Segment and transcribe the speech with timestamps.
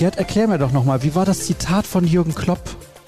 [0.00, 2.62] Gerd, erklär mir doch nochmal, wie war das Zitat von Jürgen Klopp,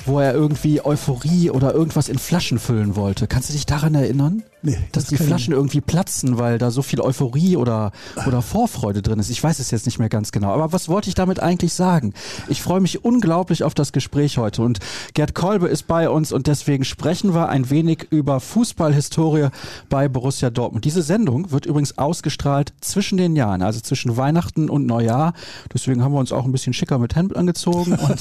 [0.07, 3.27] wo er irgendwie Euphorie oder irgendwas in Flaschen füllen wollte?
[3.27, 4.43] Kannst du dich daran erinnern?
[4.65, 7.91] Nee, dass die Flaschen irgendwie platzen, weil da so viel Euphorie oder,
[8.27, 9.29] oder Vorfreude drin ist.
[9.29, 10.53] Ich weiß es jetzt nicht mehr ganz genau.
[10.53, 12.15] Aber was wollte ich damit eigentlich sagen?
[12.47, 14.79] Ich freue mich unglaublich auf das Gespräch heute und
[15.15, 19.49] Gerd Kolbe ist bei uns und deswegen sprechen wir ein wenig über Fußballhistorie
[19.89, 20.85] bei Borussia Dortmund.
[20.85, 25.33] Diese Sendung wird übrigens ausgestrahlt zwischen den Jahren, also zwischen Weihnachten und Neujahr.
[25.75, 28.21] Deswegen haben wir uns auch ein bisschen schicker mit Hemd angezogen und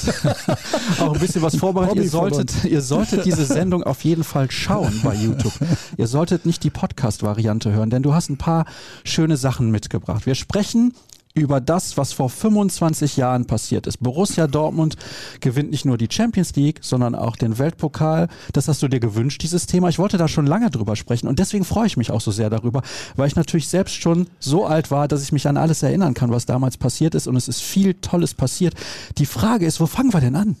[0.98, 1.71] auch ein bisschen was vorbereitet.
[1.94, 5.52] Ihr solltet, ihr solltet diese Sendung auf jeden Fall schauen bei YouTube.
[5.96, 8.64] Ihr solltet nicht die Podcast-Variante hören, denn du hast ein paar
[9.04, 10.26] schöne Sachen mitgebracht.
[10.26, 10.94] Wir sprechen
[11.34, 13.98] über das, was vor 25 Jahren passiert ist.
[13.98, 14.96] Borussia Dortmund
[15.40, 18.28] gewinnt nicht nur die Champions League, sondern auch den Weltpokal.
[18.52, 19.88] Das hast du dir gewünscht, dieses Thema.
[19.88, 22.50] Ich wollte da schon lange drüber sprechen und deswegen freue ich mich auch so sehr
[22.50, 22.82] darüber,
[23.16, 26.30] weil ich natürlich selbst schon so alt war, dass ich mich an alles erinnern kann,
[26.30, 28.74] was damals passiert ist und es ist viel Tolles passiert.
[29.18, 30.56] Die Frage ist, wo fangen wir denn an?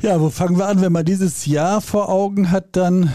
[0.00, 0.80] Ja, wo fangen wir an?
[0.80, 3.10] Wenn man dieses Jahr vor Augen hat, dann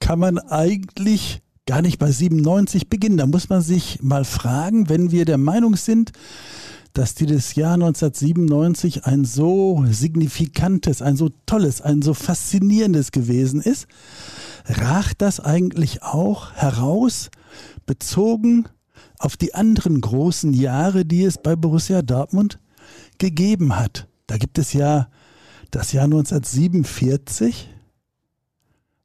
[0.00, 3.16] kann man eigentlich gar nicht bei 97 beginnen.
[3.16, 6.12] Da muss man sich mal fragen, wenn wir der Meinung sind,
[6.92, 13.86] dass dieses Jahr 1997 ein so signifikantes, ein so tolles, ein so faszinierendes gewesen ist,
[14.66, 17.30] ragt das eigentlich auch heraus,
[17.86, 18.66] bezogen
[19.18, 22.58] auf die anderen großen Jahre, die es bei Borussia Dortmund
[23.18, 24.08] gegeben hat.
[24.26, 25.08] Da gibt es ja
[25.74, 27.68] das Jahr 1947,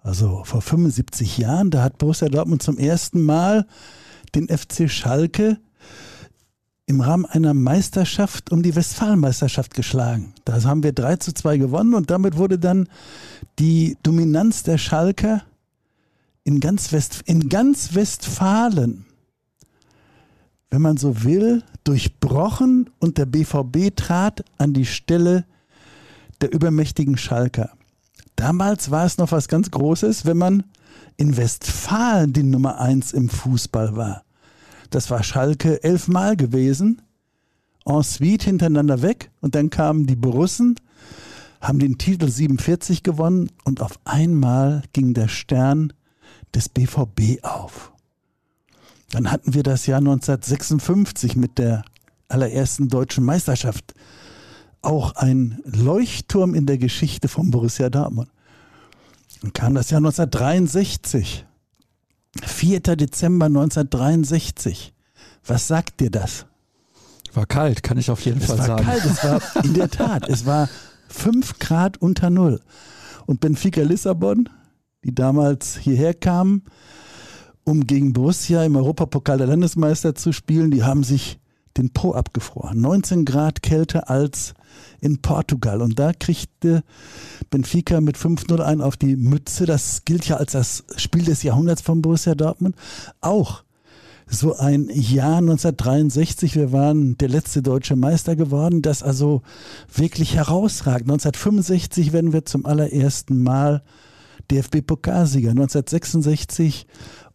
[0.01, 3.65] also vor 75 Jahren, da hat Borussia Dortmund zum ersten Mal
[4.35, 5.57] den FC Schalke
[6.85, 10.33] im Rahmen einer Meisterschaft um die Westfalenmeisterschaft geschlagen.
[10.45, 12.87] Da haben wir 3 zu 2 gewonnen und damit wurde dann
[13.57, 15.43] die Dominanz der Schalker
[16.43, 19.05] in ganz, West, in ganz Westfalen,
[20.69, 25.58] wenn man so will, durchbrochen und der BVB trat an die Stelle der
[26.47, 27.71] übermächtigen Schalker.
[28.35, 30.63] Damals war es noch was ganz Großes, wenn man
[31.17, 34.23] in Westfalen die Nummer eins im Fußball war.
[34.89, 37.01] Das war Schalke elfmal gewesen,
[37.85, 40.75] en suite hintereinander weg und dann kamen die Borussen,
[41.59, 45.91] haben den Titel 47 gewonnen und auf einmal ging der Stern
[46.55, 47.91] des BVB auf.
[49.11, 51.83] Dann hatten wir das Jahr 1956 mit der
[52.27, 53.93] allerersten deutschen Meisterschaft
[54.81, 58.29] auch ein Leuchtturm in der Geschichte von Borussia Dortmund.
[59.41, 61.45] Dann kam das Jahr 1963.
[62.43, 62.79] 4.
[62.79, 64.93] Dezember 1963.
[65.45, 66.45] Was sagt dir das?
[67.33, 68.87] War kalt, kann ich auf jeden es Fall sagen.
[68.87, 70.69] Es war kalt, es war in der Tat, es war
[71.09, 72.61] 5 Grad unter Null.
[73.25, 74.49] Und Benfica Lissabon,
[75.03, 76.63] die damals hierher kamen,
[77.63, 81.39] um gegen Borussia im Europapokal der Landesmeister zu spielen, die haben sich
[81.79, 82.79] den Po abgefroren.
[82.81, 84.53] 19 Grad kälter als
[85.01, 85.81] in Portugal.
[85.81, 86.83] Und da kriegte
[87.49, 89.65] Benfica mit 5-0 ein auf die Mütze.
[89.65, 92.75] Das gilt ja als das Spiel des Jahrhunderts von Borussia Dortmund.
[93.21, 93.63] Auch
[94.31, 99.41] so ein Jahr 1963, wir waren der letzte deutsche Meister geworden, das also
[99.91, 101.01] wirklich herausragt.
[101.01, 103.81] 1965 werden wir zum allerersten Mal
[104.51, 105.49] DFB-Pokalsieger.
[105.49, 106.85] 1966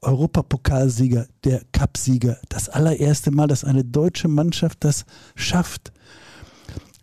[0.05, 2.39] Europapokalsieger, der Cupsieger.
[2.49, 5.05] Das allererste Mal, dass eine deutsche Mannschaft das
[5.35, 5.93] schafft.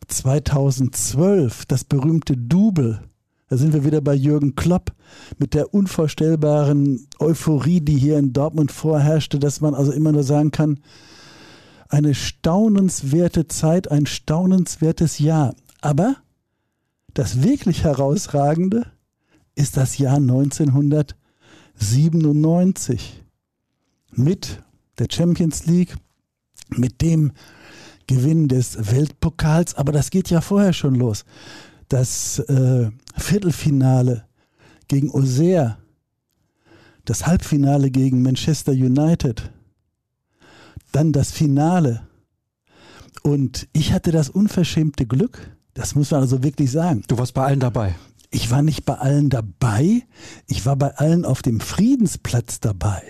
[0.08, 3.02] 2012 das berühmte Double.
[3.50, 4.94] Da sind wir wieder bei Jürgen Klopp
[5.38, 10.52] mit der unvorstellbaren Euphorie, die hier in Dortmund vorherrschte, dass man also immer nur sagen
[10.52, 10.80] kann,
[11.90, 15.54] eine staunenswerte Zeit, ein staunenswertes Jahr.
[15.82, 16.16] Aber
[17.14, 18.86] das wirklich herausragende
[19.56, 20.20] ist das Jahr
[21.82, 23.24] 1997
[24.12, 24.64] mit
[25.00, 25.96] der Champions League,
[26.70, 27.32] mit dem
[28.08, 31.26] Gewinn des Weltpokals, aber das geht ja vorher schon los.
[31.90, 34.26] Das äh, Viertelfinale
[34.88, 35.78] gegen Auxerre,
[37.06, 39.52] das Halbfinale gegen Manchester United,
[40.92, 42.08] dann das Finale.
[43.24, 47.04] Und ich hatte das unverschämte Glück, das muss man also wirklich sagen.
[47.08, 47.96] Du warst bei allen dabei.
[48.32, 50.04] Ich war nicht bei allen dabei,
[50.48, 53.02] ich war bei allen auf dem Friedensplatz dabei.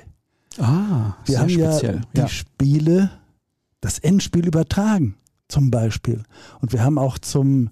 [0.57, 1.95] Ah, wir haben speziell.
[1.95, 2.27] ja die ja.
[2.27, 3.12] Spiele
[3.81, 5.15] das Endspiel übertragen,
[5.47, 6.23] zum Beispiel.
[6.59, 7.69] Und wir haben auch zum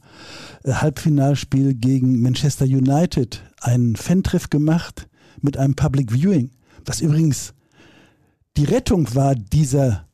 [0.64, 5.08] äh, Halbfinalspiel gegen Manchester United einen Fan-Treff gemacht
[5.42, 6.52] mit einem Public Viewing,
[6.86, 7.54] was übrigens
[8.58, 10.06] die Rettung war dieser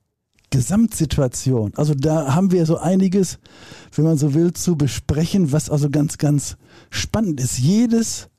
[0.51, 1.73] Gesamtsituation.
[1.75, 3.39] Also da haben wir so einiges,
[3.93, 6.57] wenn man so will, zu besprechen, was also ganz, ganz
[6.95, 7.57] spannend ist.
[7.57, 8.29] Jedes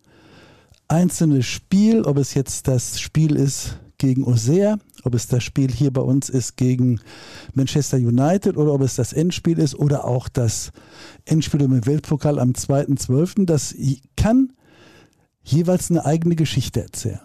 [0.88, 5.92] einzelne Spiel, ob es jetzt das Spiel ist gegen Osea, ob es das Spiel hier
[5.92, 7.00] bei uns ist gegen
[7.54, 10.72] Manchester United oder ob es das Endspiel ist oder auch das
[11.24, 13.74] Endspiel im Weltpokal am 2.12., das
[14.16, 14.52] kann
[15.42, 17.20] jeweils eine eigene Geschichte erzählen.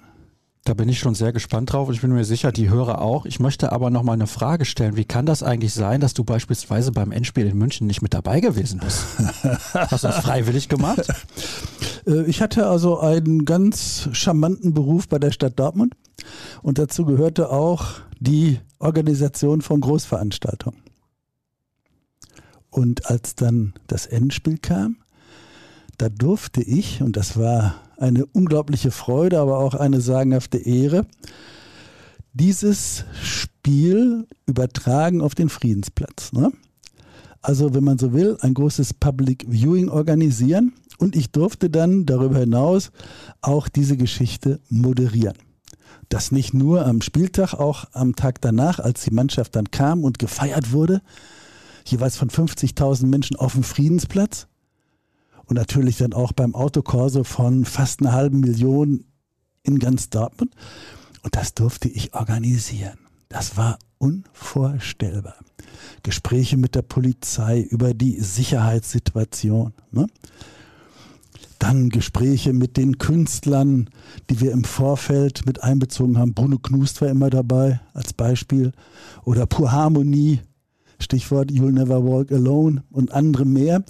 [0.63, 3.25] Da bin ich schon sehr gespannt drauf und ich bin mir sicher, die Hörer auch.
[3.25, 4.96] Ich möchte aber noch mal eine Frage stellen.
[4.96, 8.42] Wie kann das eigentlich sein, dass du beispielsweise beim Endspiel in München nicht mit dabei
[8.42, 9.04] gewesen bist?
[9.74, 11.08] Hast du das freiwillig gemacht?
[12.08, 15.94] Äh, ich hatte also einen ganz charmanten Beruf bei der Stadt Dortmund
[16.64, 20.81] und dazu gehörte auch die Organisation von Großveranstaltungen.
[22.72, 24.98] Und als dann das Endspiel kam,
[26.00, 31.06] da durfte ich, und das war eine unglaubliche Freude, aber auch eine sagenhafte Ehre,
[32.33, 36.33] dieses Spiel übertragen auf den Friedensplatz.
[36.33, 36.51] Ne?
[37.42, 42.39] Also, wenn man so will, ein großes Public Viewing organisieren und ich durfte dann darüber
[42.39, 42.92] hinaus
[43.42, 45.38] auch diese Geschichte moderieren.
[46.09, 50.19] Das nicht nur am Spieltag, auch am Tag danach, als die Mannschaft dann kam und
[50.19, 51.01] gefeiert wurde,
[51.86, 54.47] jeweils von 50.000 Menschen auf dem Friedensplatz,
[55.51, 59.03] und natürlich dann auch beim Autokorso von fast einer halben Million
[59.63, 60.56] in ganz Dortmund.
[61.24, 62.98] Und das durfte ich organisieren.
[63.27, 65.36] Das war unvorstellbar.
[66.03, 69.74] Gespräche mit der Polizei über die Sicherheitssituation.
[69.92, 70.07] Ne?
[71.59, 73.89] Dann Gespräche mit den Künstlern,
[74.30, 76.33] die wir im Vorfeld mit einbezogen haben.
[76.33, 78.71] Bruno Knust war immer dabei als Beispiel.
[79.25, 80.39] Oder Pur Harmonie
[81.01, 83.83] Stichwort You'll Never Walk Alone und andere mehr.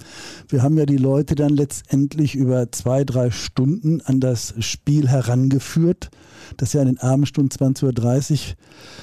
[0.48, 6.10] Wir haben ja die Leute dann letztendlich über zwei, drei Stunden an das Spiel herangeführt,
[6.56, 8.56] das ja in den Abendstunden 20.30 Uhr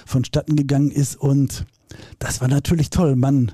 [0.05, 1.15] vonstatten gegangen ist.
[1.15, 1.65] Und
[2.19, 3.15] das war natürlich toll.
[3.15, 3.51] Man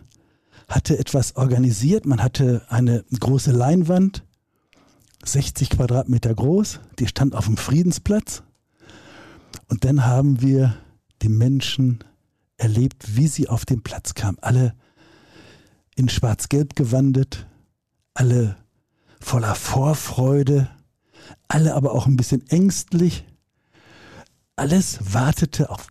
[0.68, 4.24] hatte etwas organisiert, man hatte eine große Leinwand,
[5.24, 8.44] 60 Quadratmeter groß, die stand auf dem Friedensplatz.
[9.68, 10.76] Und dann haben wir
[11.22, 12.04] die Menschen
[12.58, 14.38] erlebt, wie sie auf den Platz kam.
[14.42, 14.74] Alle
[15.96, 17.48] in schwarz-gelb gewandet,
[18.14, 18.58] alle
[19.20, 20.70] voller Vorfreude,
[21.48, 23.26] alle aber auch ein bisschen ängstlich.
[24.56, 25.88] Alles wartete auf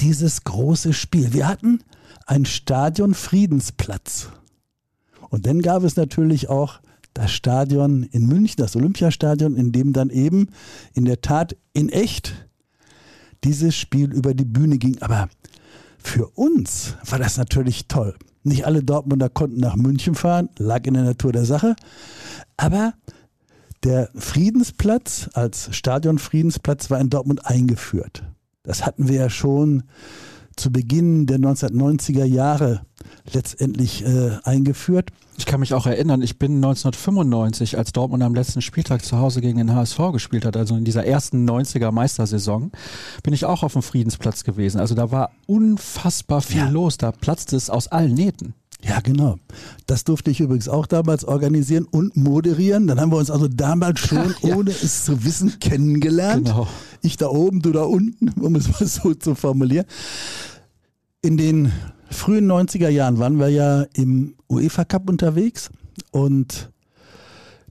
[0.00, 1.32] dieses große Spiel.
[1.32, 1.82] Wir hatten
[2.26, 4.28] ein Stadion Friedensplatz.
[5.30, 6.80] Und dann gab es natürlich auch
[7.12, 10.48] das Stadion in München, das Olympiastadion, in dem dann eben
[10.94, 12.34] in der Tat in echt
[13.44, 15.00] dieses Spiel über die Bühne ging.
[15.00, 15.28] Aber
[16.04, 18.14] für uns war das natürlich toll.
[18.44, 21.74] Nicht alle Dortmunder konnten nach München fahren, lag in der Natur der Sache.
[22.56, 22.92] Aber
[23.82, 28.22] der Friedensplatz als Stadionfriedensplatz war in Dortmund eingeführt.
[28.62, 29.84] Das hatten wir ja schon
[30.56, 32.82] zu Beginn der 1990er Jahre
[33.32, 35.10] letztendlich äh, eingeführt.
[35.36, 39.40] Ich kann mich auch erinnern, ich bin 1995, als Dortmund am letzten Spieltag zu Hause
[39.40, 42.70] gegen den HSV gespielt hat, also in dieser ersten 90er Meistersaison,
[43.22, 44.78] bin ich auch auf dem Friedensplatz gewesen.
[44.78, 46.68] Also da war unfassbar viel ja.
[46.68, 48.54] los, da platzte es aus allen Nähten.
[48.86, 49.36] Ja, genau.
[49.86, 52.86] Das durfte ich übrigens auch damals organisieren und moderieren.
[52.86, 54.56] Dann haben wir uns also damals schon, ja.
[54.56, 56.48] ohne es zu wissen, kennengelernt.
[56.48, 56.68] Genau.
[57.00, 59.86] Ich da oben, du da unten, um es mal so zu formulieren.
[61.22, 61.72] In den
[62.10, 65.70] frühen 90er Jahren waren wir ja im UEFA Cup unterwegs
[66.10, 66.70] und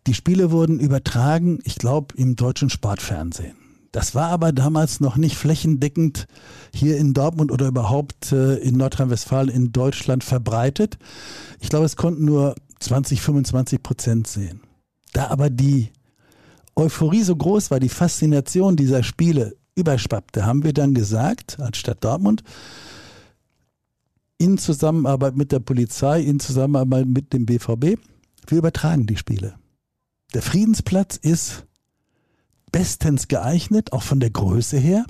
[0.07, 3.62] die Spiele wurden übertragen, ich glaube, im deutschen Sportfernsehen.
[3.93, 6.25] Das war aber damals noch nicht flächendeckend
[6.73, 10.97] hier in Dortmund oder überhaupt äh, in Nordrhein-Westfalen in Deutschland verbreitet.
[11.59, 14.61] Ich glaube, es konnten nur 20, 25 Prozent sehen.
[15.13, 15.91] Da aber die
[16.75, 22.03] Euphorie so groß war, die Faszination dieser Spiele überschwappte, haben wir dann gesagt, als Stadt
[22.03, 22.41] Dortmund,
[24.39, 27.99] in Zusammenarbeit mit der Polizei, in Zusammenarbeit mit dem BVB,
[28.47, 29.53] wir übertragen die Spiele.
[30.33, 31.67] Der Friedensplatz ist
[32.73, 35.05] bestens geeignet, auch von der Größe her.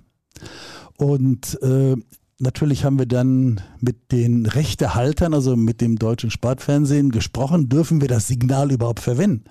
[0.98, 1.96] Und äh,
[2.38, 8.08] natürlich haben wir dann mit den Rechtehaltern, also mit dem deutschen Sportfernsehen gesprochen, dürfen wir
[8.08, 9.46] das Signal überhaupt verwenden?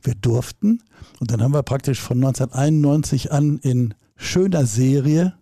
[0.00, 0.82] Wir durften
[1.20, 5.34] und dann haben wir praktisch von 1991 an in schöner Serie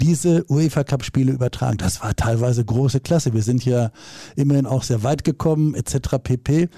[0.00, 1.78] diese UEFA Cup Spiele übertragen.
[1.78, 3.34] Das war teilweise große Klasse.
[3.34, 3.90] Wir sind ja
[4.36, 6.18] immerhin auch sehr weit gekommen etc.
[6.22, 6.68] pp.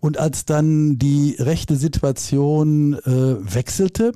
[0.00, 4.12] Und als dann die rechte Situation äh, wechselte,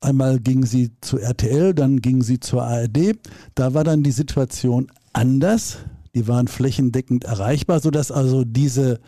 [0.00, 3.18] einmal ging sie zu RTL, dann ging sie zur ARD,
[3.54, 5.78] da war dann die Situation anders.
[6.14, 9.00] Die waren flächendeckend erreichbar, sodass also diese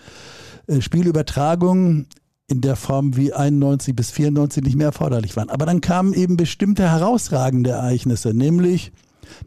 [0.66, 2.06] äh, Spielübertragung
[2.52, 5.48] in der Form wie 91 bis 94 nicht mehr erforderlich waren.
[5.48, 8.92] Aber dann kamen eben bestimmte herausragende Ereignisse, nämlich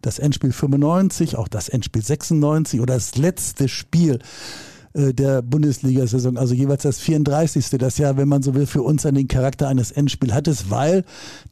[0.01, 4.19] das Endspiel 95, auch das Endspiel 96 oder das letzte Spiel
[4.93, 7.69] äh, der Bundesliga-Saison, also jeweils das 34.
[7.77, 10.71] Das Jahr, wenn man so will, für uns dann den Charakter eines Endspiels hat es,
[10.71, 11.03] weil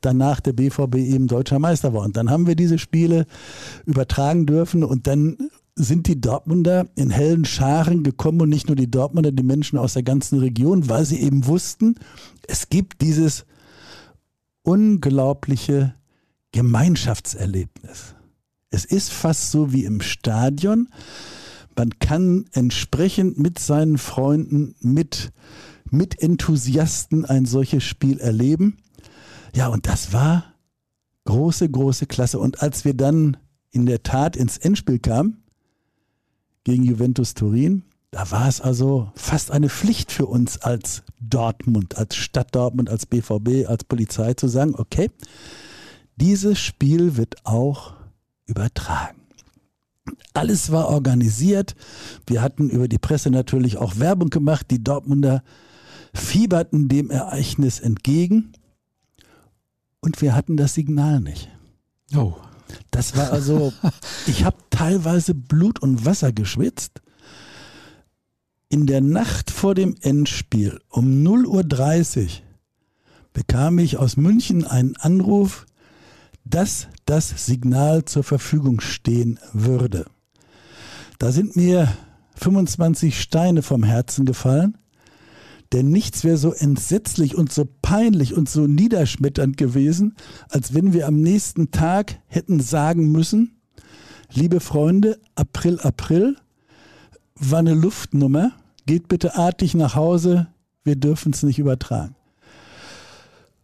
[0.02, 2.02] danach der BVB eben deutscher Meister war.
[2.02, 3.28] Und dann haben wir diese Spiele
[3.86, 5.38] übertragen dürfen und dann
[5.76, 9.94] sind die Dortmunder in hellen Scharen gekommen und nicht nur die Dortmunder, die Menschen aus
[9.94, 11.96] der ganzen Region, weil sie eben wussten,
[12.48, 13.46] es gibt dieses
[14.62, 15.96] unglaubliche
[16.52, 18.16] Gemeinschaftserlebnis.
[18.70, 20.90] Es ist fast so wie im Stadion.
[21.76, 25.32] Man kann entsprechend mit seinen Freunden, mit,
[25.90, 28.78] mit Enthusiasten ein solches Spiel erleben.
[29.56, 30.54] Ja, und das war
[31.26, 32.40] große, große Klasse.
[32.40, 33.38] Und als wir dann
[33.72, 35.43] in der Tat ins Endspiel kamen,
[36.64, 37.84] gegen Juventus Turin.
[38.12, 43.06] Da war es also fast eine Pflicht für uns als Dortmund, als Stadt Dortmund, als
[43.06, 45.10] BVB, als Polizei zu sagen, okay,
[46.16, 47.96] dieses Spiel wird auch
[48.46, 49.20] übertragen.
[50.34, 51.76] Alles war organisiert.
[52.28, 54.68] Wir hatten über die Presse natürlich auch Werbung gemacht.
[54.70, 55.44] Die Dortmunder
[56.14, 58.52] fieberten dem Ereignis entgegen.
[60.02, 61.50] Und wir hatten das Signal nicht.
[62.16, 62.36] Oh.
[62.92, 63.74] Das war also,
[64.28, 67.02] ich habe teilweise Blut und Wasser geschwitzt.
[68.70, 72.30] In der Nacht vor dem Endspiel um 0.30 Uhr
[73.34, 75.66] bekam ich aus München einen Anruf,
[76.46, 80.06] dass das Signal zur Verfügung stehen würde.
[81.20, 81.88] Da sind mir
[82.36, 84.78] 25 Steine vom Herzen gefallen.
[85.74, 90.16] Denn nichts wäre so entsetzlich und so peinlich und so niederschmetternd gewesen,
[90.50, 93.60] als wenn wir am nächsten Tag hätten sagen müssen,
[94.32, 96.36] liebe Freunde, April, April
[97.36, 98.52] war eine Luftnummer,
[98.86, 100.48] geht bitte artig nach Hause,
[100.84, 102.16] wir dürfen es nicht übertragen.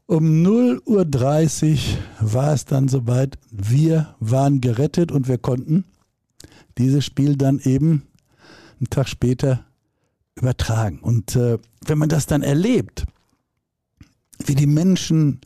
[0.08, 5.84] Um 0.30 Uhr war es dann soweit, wir waren gerettet und wir konnten
[6.80, 8.02] dieses Spiel dann eben
[8.80, 9.66] einen Tag später
[10.40, 11.00] übertragen.
[11.00, 13.06] Und äh, wenn man das dann erlebt,
[14.46, 15.42] wie die Menschen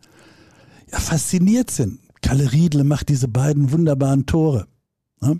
[0.91, 4.67] ja, fasziniert sind, Kalle Riedle macht diese beiden wunderbaren Tore.
[5.21, 5.39] Ne?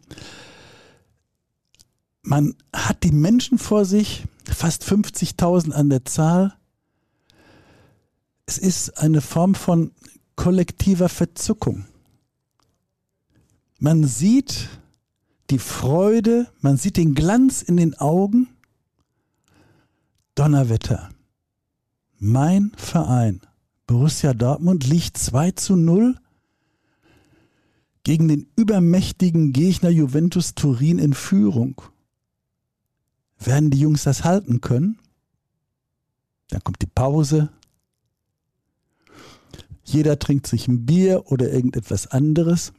[2.22, 6.53] Man hat die Menschen vor sich, fast 50.000 an der Zahl.
[8.45, 9.91] Es ist eine Form von
[10.36, 11.86] kollektiver Verzuckung.
[13.79, 14.69] Man sieht
[15.50, 18.50] die Freude, man sieht den Glanz in den Augen
[20.36, 21.10] Donnerwetter.
[22.18, 23.42] Mein Verein,
[23.86, 26.16] Borussia Dortmund, liegt 2 zu 0
[28.04, 31.82] gegen den übermächtigen Gegner Juventus Turin in Führung.
[33.40, 34.98] Werden die Jungs das halten können?
[36.50, 37.50] Dann kommt die Pause.
[39.84, 42.74] Jeder trinkt sich ein Bier oder irgendetwas anderes.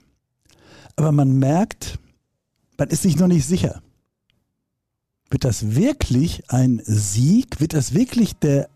[0.97, 1.99] Aber man merkt,
[2.79, 3.83] man ist sich noch nicht sicher.
[5.31, 7.61] Wird das wirklich ein Sieg?
[7.61, 8.69] Wird das wirklich der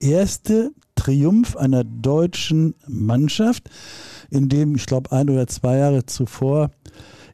[0.00, 3.68] erste Triumph einer deutschen Mannschaft,
[4.30, 6.70] in dem, ich glaube, ein oder zwei Jahre zuvor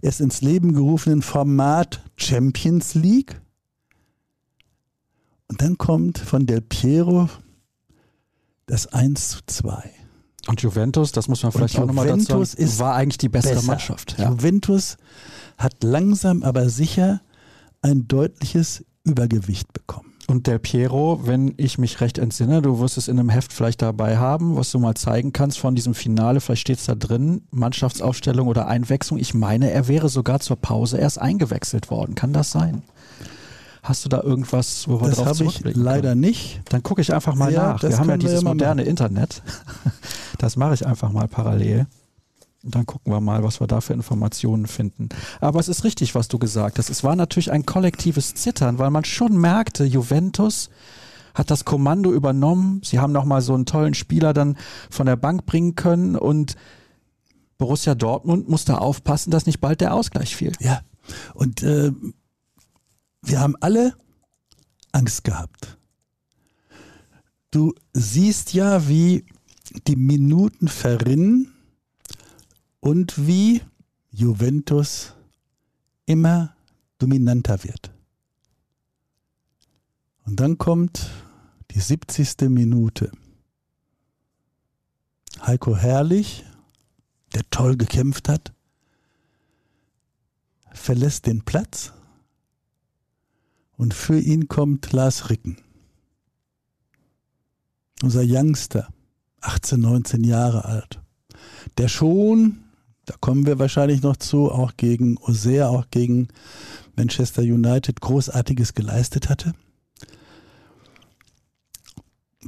[0.01, 3.41] erst ins Leben gerufenen Format Champions League?
[5.49, 7.29] Und dann kommt von Del Piero
[8.67, 9.91] das 1 zu 2.
[10.49, 13.67] Und Juventus, das muss man vielleicht auch nochmal dazu sagen, war eigentlich die bessere besser.
[13.67, 14.19] Mannschaft.
[14.19, 14.31] Ja.
[14.31, 14.97] Juventus
[15.59, 17.21] hat langsam aber sicher
[17.83, 20.13] ein deutliches Übergewicht bekommen.
[20.29, 23.83] Und Del Piero, wenn ich mich recht entsinne, du wirst es in einem Heft vielleicht
[23.83, 27.43] dabei haben, was du mal zeigen kannst von diesem Finale, vielleicht steht es da drin,
[27.51, 29.19] Mannschaftsaufstellung oder Einwechslung.
[29.19, 32.15] Ich meine, er wäre sogar zur Pause erst eingewechselt worden.
[32.15, 32.83] Kann das sein?
[33.83, 36.21] Hast du da irgendwas, wo wir das drauf zurückblicken ich leider können?
[36.21, 36.61] nicht.
[36.69, 37.83] Dann gucke ich einfach mal ja, nach.
[37.83, 38.91] Wir haben ja dieses moderne machen.
[38.91, 39.43] Internet.
[40.39, 41.87] Das mache ich einfach mal parallel.
[42.63, 45.09] Und dann gucken wir mal, was wir da für Informationen finden.
[45.41, 46.91] Aber es ist richtig, was du gesagt hast.
[46.91, 50.71] Es war natürlich ein kollektives Zittern, weil man schon merkte, Juventus
[51.35, 52.81] hat das Kommando übernommen.
[52.85, 54.57] Sie haben nochmal so einen tollen Spieler dann
[54.91, 56.57] von der Bank bringen können und
[57.59, 60.53] Borussia Dortmund musste aufpassen, dass nicht bald der Ausgleich fiel.
[60.61, 60.81] Ja,
[61.35, 61.93] und äh,
[63.23, 63.95] wir haben alle
[64.93, 65.79] Angst gehabt.
[67.51, 69.25] Du siehst ja, wie
[69.87, 71.53] die Minuten verrinnen
[72.83, 73.63] und wie
[74.11, 75.15] Juventus
[76.05, 76.55] immer
[76.99, 77.93] dominanter wird.
[80.25, 81.11] Und dann kommt
[81.71, 82.51] die 70.
[82.51, 83.13] Minute.
[85.41, 86.45] Heiko Herrlich,
[87.35, 88.53] der toll gekämpft hat,
[90.73, 91.93] verlässt den Platz
[93.77, 95.57] und für ihn kommt Lars Ricken.
[98.03, 98.93] Unser Youngster,
[99.41, 101.01] 18, 19 Jahre alt,
[101.79, 102.65] der schon
[103.05, 106.29] da kommen wir wahrscheinlich noch zu, auch gegen Osea, auch gegen
[106.97, 109.55] Manchester United Großartiges geleistet hatte.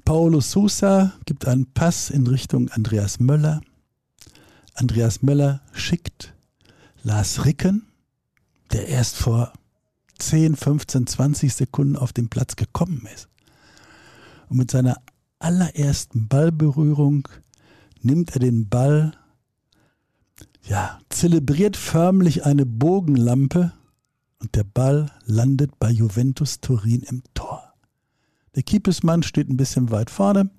[0.04, 3.62] Paulo Sousa gibt einen Pass in Richtung Andreas Möller.
[4.74, 6.34] Andreas Möller schickt
[7.02, 7.86] Lars Ricken,
[8.72, 9.52] der erst vor
[10.18, 13.28] 10, 15, 20 Sekunden auf den Platz gekommen ist.
[14.48, 15.00] Und mit seiner
[15.38, 17.28] allerersten Ballberührung
[18.02, 19.16] nimmt er den Ball,
[20.66, 23.72] ja, zelebriert förmlich eine Bogenlampe
[24.38, 27.74] und der Ball landet bei Juventus Turin im Tor.
[28.54, 30.50] Der Kiepesmann steht ein bisschen weit vorne.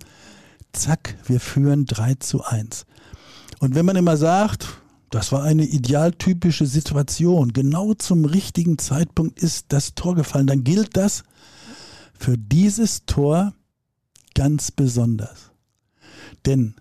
[0.74, 2.86] Zack, wir führen 3 zu 1.
[3.60, 9.68] Und wenn man immer sagt, das war eine idealtypische Situation, genau zum richtigen Zeitpunkt ist
[9.70, 11.24] das Tor gefallen, dann gilt das
[12.14, 13.54] für dieses Tor
[14.34, 15.52] ganz besonders.
[16.46, 16.76] Denn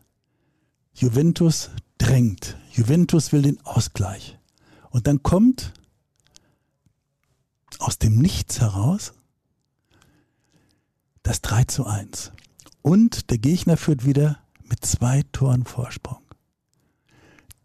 [0.95, 2.57] Juventus drängt.
[2.75, 4.37] Juventus will den Ausgleich.
[4.91, 5.73] Und dann kommt
[7.79, 9.13] aus dem Nichts heraus
[11.23, 12.33] das 3 zu 1.
[12.83, 16.21] Und der Gegner führt wieder mit zwei Toren Vorsprung.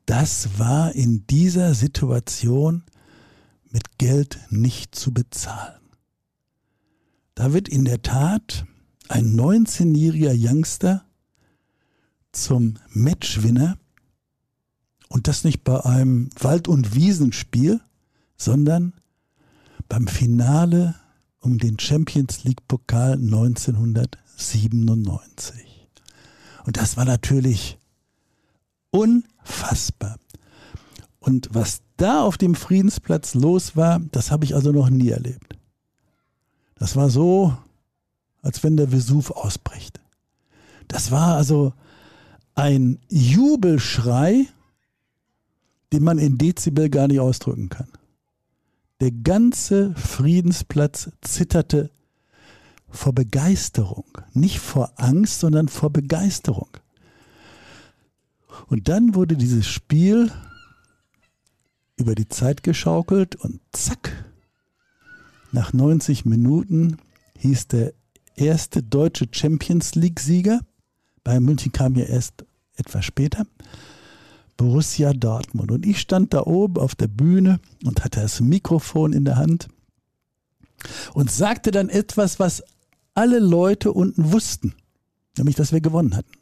[0.05, 2.83] Das war in dieser Situation
[3.69, 5.81] mit Geld nicht zu bezahlen.
[7.33, 8.65] Da wird in der Tat
[9.07, 11.05] ein 19-jähriger Youngster
[12.31, 13.77] zum Matchwinner
[15.09, 17.81] und das nicht bei einem Wald- und Wiesenspiel,
[18.37, 18.93] sondern
[19.89, 20.95] beim Finale
[21.41, 25.89] um den Champions League Pokal 1997.
[26.65, 27.79] Und das war natürlich
[28.91, 30.17] unfassbar.
[31.19, 35.57] Und was da auf dem Friedensplatz los war, das habe ich also noch nie erlebt.
[36.75, 37.57] Das war so,
[38.41, 39.99] als wenn der Vesuv ausbricht.
[40.87, 41.73] Das war also
[42.55, 44.47] ein Jubelschrei,
[45.93, 47.88] den man in Dezibel gar nicht ausdrücken kann.
[49.00, 51.89] Der ganze Friedensplatz zitterte
[52.89, 54.05] vor Begeisterung.
[54.34, 56.70] Nicht vor Angst, sondern vor Begeisterung.
[58.68, 60.31] Und dann wurde dieses Spiel
[61.96, 64.25] über die Zeit geschaukelt und zack,
[65.51, 66.98] nach 90 Minuten
[67.37, 67.94] hieß der
[68.35, 70.59] erste deutsche Champions League-Sieger,
[71.24, 73.46] Bayern München kam ja erst etwas später,
[74.59, 75.72] Borussia Dortmund.
[75.72, 79.69] Und ich stand da oben auf der Bühne und hatte das Mikrofon in der Hand
[81.13, 82.61] und sagte dann etwas, was
[83.13, 84.75] alle Leute unten wussten,
[85.37, 86.33] nämlich, dass wir gewonnen hatten.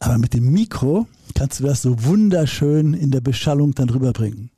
[0.00, 4.50] Aber mit dem Mikro kannst du das so wunderschön in der Beschallung dann rüberbringen.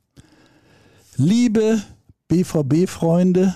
[1.17, 1.83] Liebe
[2.27, 3.55] BVB-Freunde,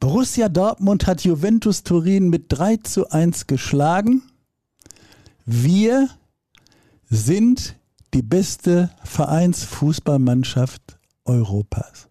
[0.00, 4.22] Borussia Dortmund hat Juventus Turin mit 3 zu 1 geschlagen.
[5.46, 6.10] Wir
[7.08, 7.76] sind
[8.14, 12.08] die beste Vereinsfußballmannschaft Europas.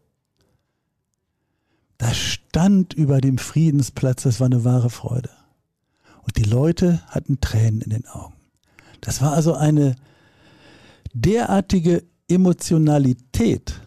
[1.97, 5.29] Das stand über dem Friedensplatz, das war eine wahre Freude.
[6.23, 8.34] Und die Leute hatten Tränen in den Augen.
[9.01, 9.95] Das war also eine
[11.13, 13.79] derartige Emotionalität,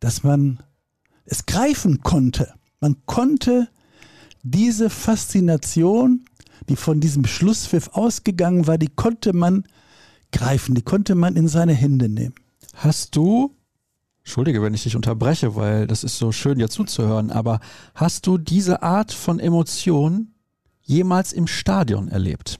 [0.00, 0.62] dass man
[1.24, 2.54] es greifen konnte.
[2.80, 3.68] Man konnte
[4.42, 6.24] diese Faszination
[6.68, 9.64] die von diesem Schlusspfiff ausgegangen war, die konnte man
[10.32, 12.34] greifen, die konnte man in seine Hände nehmen.
[12.74, 13.54] Hast du,
[14.18, 17.60] entschuldige, wenn ich dich unterbreche, weil das ist so schön, dir zuzuhören, aber
[17.94, 20.32] hast du diese Art von Emotion
[20.82, 22.58] jemals im Stadion erlebt?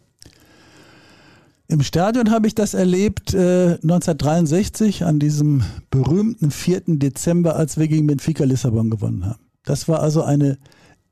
[1.66, 6.82] Im Stadion habe ich das erlebt äh, 1963 an diesem berühmten 4.
[6.86, 9.40] Dezember, als wir gegen Benfica Lissabon gewonnen haben.
[9.64, 10.58] Das war also eine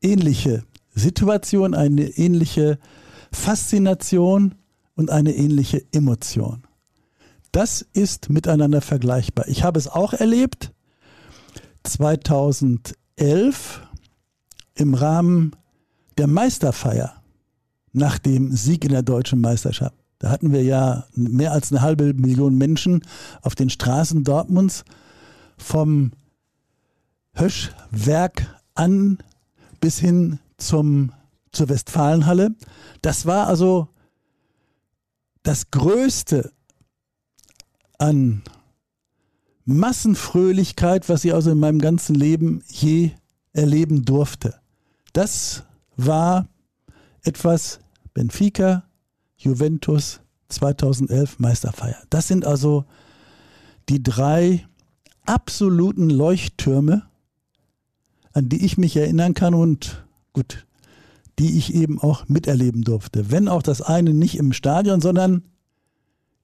[0.03, 0.63] ähnliche
[0.95, 2.79] Situation, eine ähnliche
[3.33, 4.55] Faszination
[4.95, 6.65] und eine ähnliche Emotion.
[7.51, 9.49] Das ist miteinander vergleichbar.
[9.49, 10.73] Ich habe es auch erlebt
[11.83, 13.83] 2011
[14.75, 15.57] im Rahmen
[16.19, 17.23] der Meisterfeier
[17.93, 19.95] nach dem Sieg in der deutschen Meisterschaft.
[20.19, 23.03] Da hatten wir ja mehr als eine halbe Million Menschen
[23.43, 24.85] auf den Straßen Dortmunds
[25.59, 26.13] vom
[27.35, 29.19] Höschwerk an
[29.81, 31.13] bis hin zum,
[31.53, 32.55] zur Westfalenhalle.
[33.01, 33.89] Das war also
[35.43, 36.53] das Größte
[37.99, 38.43] an
[39.65, 43.13] Massenfröhlichkeit, was ich also in meinem ganzen Leben je
[43.53, 44.55] erleben durfte.
[45.13, 45.65] Das
[45.97, 46.49] war
[47.23, 47.81] etwas
[48.15, 48.85] Benfica,
[49.37, 51.97] Juventus 2011 Meisterfeier.
[52.11, 52.85] Das sind also
[53.89, 54.67] die drei
[55.25, 57.07] absoluten Leuchttürme,
[58.33, 60.67] an die ich mich erinnern kann und gut,
[61.39, 63.31] die ich eben auch miterleben durfte.
[63.31, 65.43] Wenn auch das eine nicht im Stadion, sondern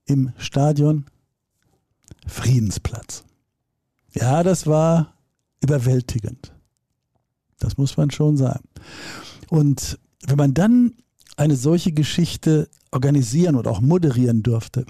[0.04, 1.06] im Stadion
[2.26, 3.24] Friedensplatz.
[4.12, 5.14] Ja, das war
[5.60, 6.52] überwältigend.
[7.58, 8.64] Das muss man schon sagen.
[9.48, 10.94] Und wenn man dann
[11.36, 14.86] eine solche Geschichte organisieren und auch moderieren durfte,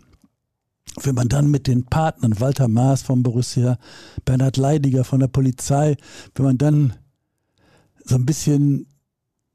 [1.03, 3.79] wenn man dann mit den Partnern, Walter Maas von Borussia,
[4.25, 5.97] Bernhard Leidiger von der Polizei,
[6.35, 6.95] wenn man dann
[8.09, 8.87] so ein bisschen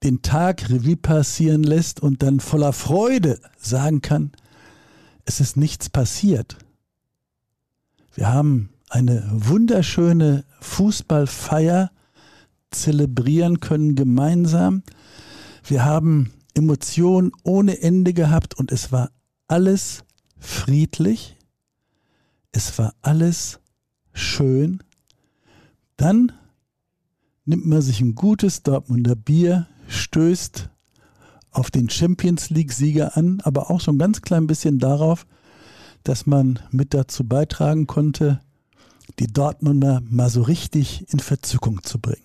[0.03, 4.31] den Tag Revue passieren lässt und dann voller Freude sagen kann,
[5.25, 6.57] es ist nichts passiert.
[8.13, 11.91] Wir haben eine wunderschöne Fußballfeier
[12.69, 14.83] zelebrieren können gemeinsam.
[15.63, 19.09] Wir haben Emotionen ohne Ende gehabt und es war
[19.47, 20.03] alles
[20.37, 21.37] friedlich.
[22.51, 23.59] Es war alles
[24.13, 24.83] schön.
[25.97, 26.33] Dann
[27.45, 30.69] nimmt man sich ein gutes Dortmunder Bier, stößt
[31.51, 35.25] auf den Champions League-Sieger an, aber auch so ein ganz klein bisschen darauf,
[36.03, 38.41] dass man mit dazu beitragen konnte,
[39.19, 42.23] die Dortmunder mal so richtig in Verzückung zu bringen.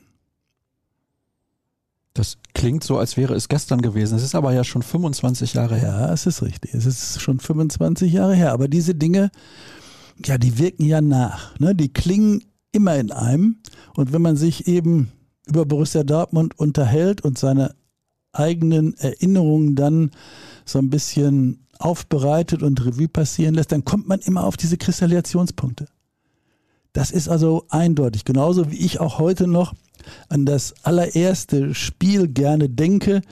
[2.14, 4.16] Das klingt so, als wäre es gestern gewesen.
[4.16, 5.96] Es ist aber ja schon 25 Jahre her.
[6.00, 6.74] Ja, es ist richtig.
[6.74, 8.52] Es ist schon 25 Jahre her.
[8.52, 9.30] Aber diese Dinge,
[10.24, 11.56] ja, die wirken ja nach.
[11.60, 11.76] Ne?
[11.76, 12.42] Die klingen
[12.78, 13.56] immer in einem.
[13.96, 15.10] Und wenn man sich eben
[15.46, 17.74] über Borussia Dortmund unterhält und seine
[18.32, 20.12] eigenen Erinnerungen dann
[20.64, 25.86] so ein bisschen aufbereitet und Revue passieren lässt, dann kommt man immer auf diese Kristallisationspunkte.
[26.92, 28.24] Das ist also eindeutig.
[28.24, 29.74] Genauso wie ich auch heute noch
[30.28, 33.22] an das allererste Spiel gerne denke,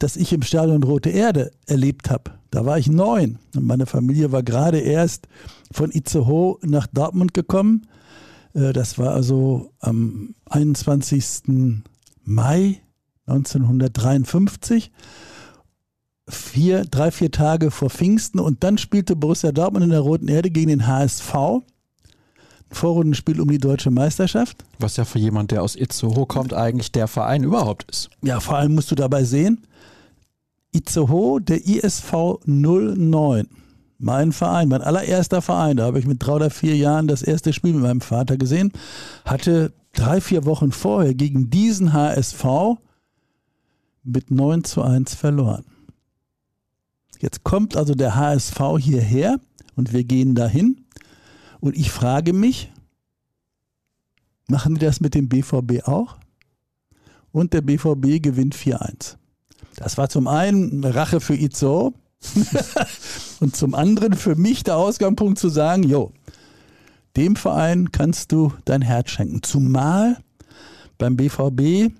[0.00, 2.32] das ich im Stadion Rote Erde erlebt habe.
[2.50, 5.28] Da war ich neun und meine Familie war gerade erst
[5.70, 7.86] von Itzehoe nach Dortmund gekommen.
[8.58, 11.64] Äh, das war also am 21.
[12.24, 12.80] Mai
[13.26, 14.90] 1953
[16.28, 20.50] vier, drei, vier Tage vor Pfingsten und dann spielte Borussia Dortmund in der Roten Erde
[20.50, 21.62] gegen den HSV.
[22.70, 24.62] Vorrundenspiel um die deutsche Meisterschaft.
[24.78, 28.10] Was ja für jemand, der aus Itzehoe kommt, eigentlich der Verein überhaupt ist.
[28.22, 29.66] Ja, vor allem musst du dabei sehen,
[30.72, 32.12] Itzehoe, der ISV
[32.44, 33.48] 09,
[33.98, 37.52] mein Verein, mein allererster Verein, da habe ich mit drei oder vier Jahren das erste
[37.52, 38.72] Spiel mit meinem Vater gesehen,
[39.24, 42.44] hatte drei, vier Wochen vorher gegen diesen HSV
[44.04, 45.64] mit 9 zu 1 verloren.
[47.20, 49.40] Jetzt kommt also der HSV hierher
[49.74, 50.84] und wir gehen dahin
[51.60, 52.72] und ich frage mich,
[54.46, 56.16] machen die das mit dem BVB auch?
[57.32, 59.16] Und der BVB gewinnt 4-1.
[59.76, 61.94] Das war zum einen Rache für Itzo
[63.40, 66.12] und zum anderen für mich der Ausgangspunkt zu sagen, jo,
[67.16, 69.42] dem Verein kannst du dein Herz schenken.
[69.42, 70.18] Zumal
[70.98, 71.92] beim BVB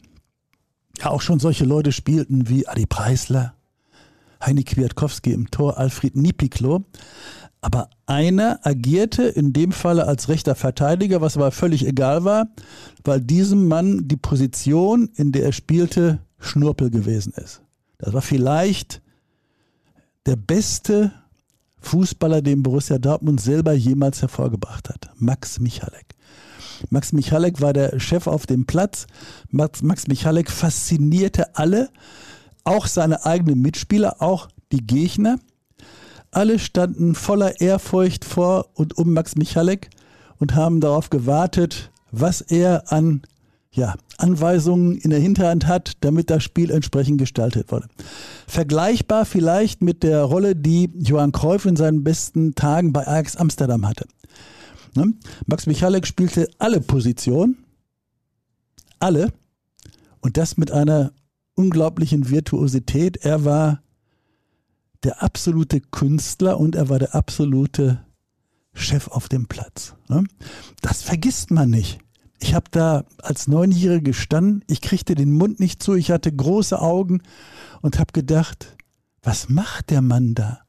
[1.00, 3.54] ja auch schon solche Leute spielten wie Adi Preisler,
[4.44, 6.84] Heini Kwiatkowski im Tor, Alfred Nipiklo.
[7.60, 12.46] Aber einer agierte in dem Falle als rechter Verteidiger, was aber völlig egal war,
[13.04, 17.62] weil diesem Mann die Position, in der er spielte, Schnurpel gewesen ist.
[17.98, 19.02] Das war vielleicht
[20.28, 21.10] der beste
[21.80, 25.08] Fußballer, den Borussia Dortmund selber jemals hervorgebracht hat.
[25.16, 26.16] Max Michalek.
[26.90, 29.06] Max Michalek war der Chef auf dem Platz.
[29.50, 31.88] Max, Max Michalek faszinierte alle,
[32.62, 35.38] auch seine eigenen Mitspieler, auch die Gegner.
[36.30, 39.88] Alle standen voller Ehrfurcht vor und um Max Michalek
[40.38, 43.22] und haben darauf gewartet, was er an
[43.78, 47.88] ja, Anweisungen in der Hinterhand hat, damit das Spiel entsprechend gestaltet wurde.
[48.46, 53.86] Vergleichbar vielleicht mit der Rolle, die Johann Cruyff in seinen besten Tagen bei Ajax Amsterdam
[53.86, 54.06] hatte.
[54.94, 55.14] Ne?
[55.46, 57.56] Max Michalek spielte alle Positionen,
[58.98, 59.32] alle,
[60.20, 61.12] und das mit einer
[61.54, 63.18] unglaublichen Virtuosität.
[63.18, 63.80] Er war
[65.04, 68.04] der absolute Künstler und er war der absolute
[68.74, 69.94] Chef auf dem Platz.
[70.08, 70.24] Ne?
[70.82, 72.00] Das vergisst man nicht.
[72.40, 76.80] Ich habe da als Neunjährige gestanden, ich kriegte den Mund nicht zu, ich hatte große
[76.80, 77.22] Augen
[77.82, 78.76] und habe gedacht,
[79.22, 80.60] was macht der Mann da?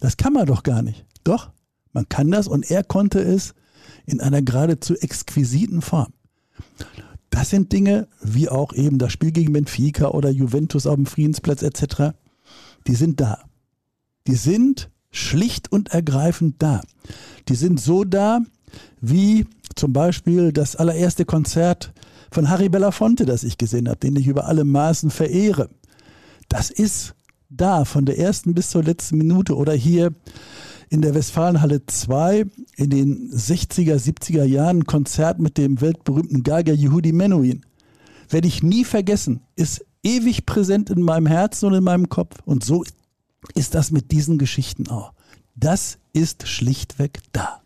[0.00, 1.04] Das kann man doch gar nicht.
[1.24, 1.50] Doch,
[1.92, 3.54] man kann das und er konnte es
[4.06, 6.12] in einer geradezu exquisiten Form.
[7.30, 11.62] Das sind Dinge, wie auch eben das Spiel gegen Benfica oder Juventus auf dem Friedensplatz
[11.62, 12.14] etc.,
[12.86, 13.44] die sind da.
[14.26, 16.80] Die sind schlicht und ergreifend da.
[17.48, 18.40] Die sind so da,
[19.00, 21.92] wie zum Beispiel das allererste Konzert
[22.30, 25.70] von Harry Belafonte, das ich gesehen habe, den ich über alle Maßen verehre.
[26.48, 27.14] Das ist
[27.50, 29.56] da, von der ersten bis zur letzten Minute.
[29.56, 30.12] Oder hier
[30.90, 32.44] in der Westfalenhalle 2
[32.76, 37.62] in den 60er, 70er Jahren Konzert mit dem weltberühmten Geiger Yehudi Menuhin.
[38.28, 42.36] Werde ich nie vergessen, ist ewig präsent in meinem Herzen und in meinem Kopf.
[42.44, 42.84] Und so
[43.54, 45.12] ist das mit diesen Geschichten auch.
[45.54, 47.62] Das ist schlichtweg da.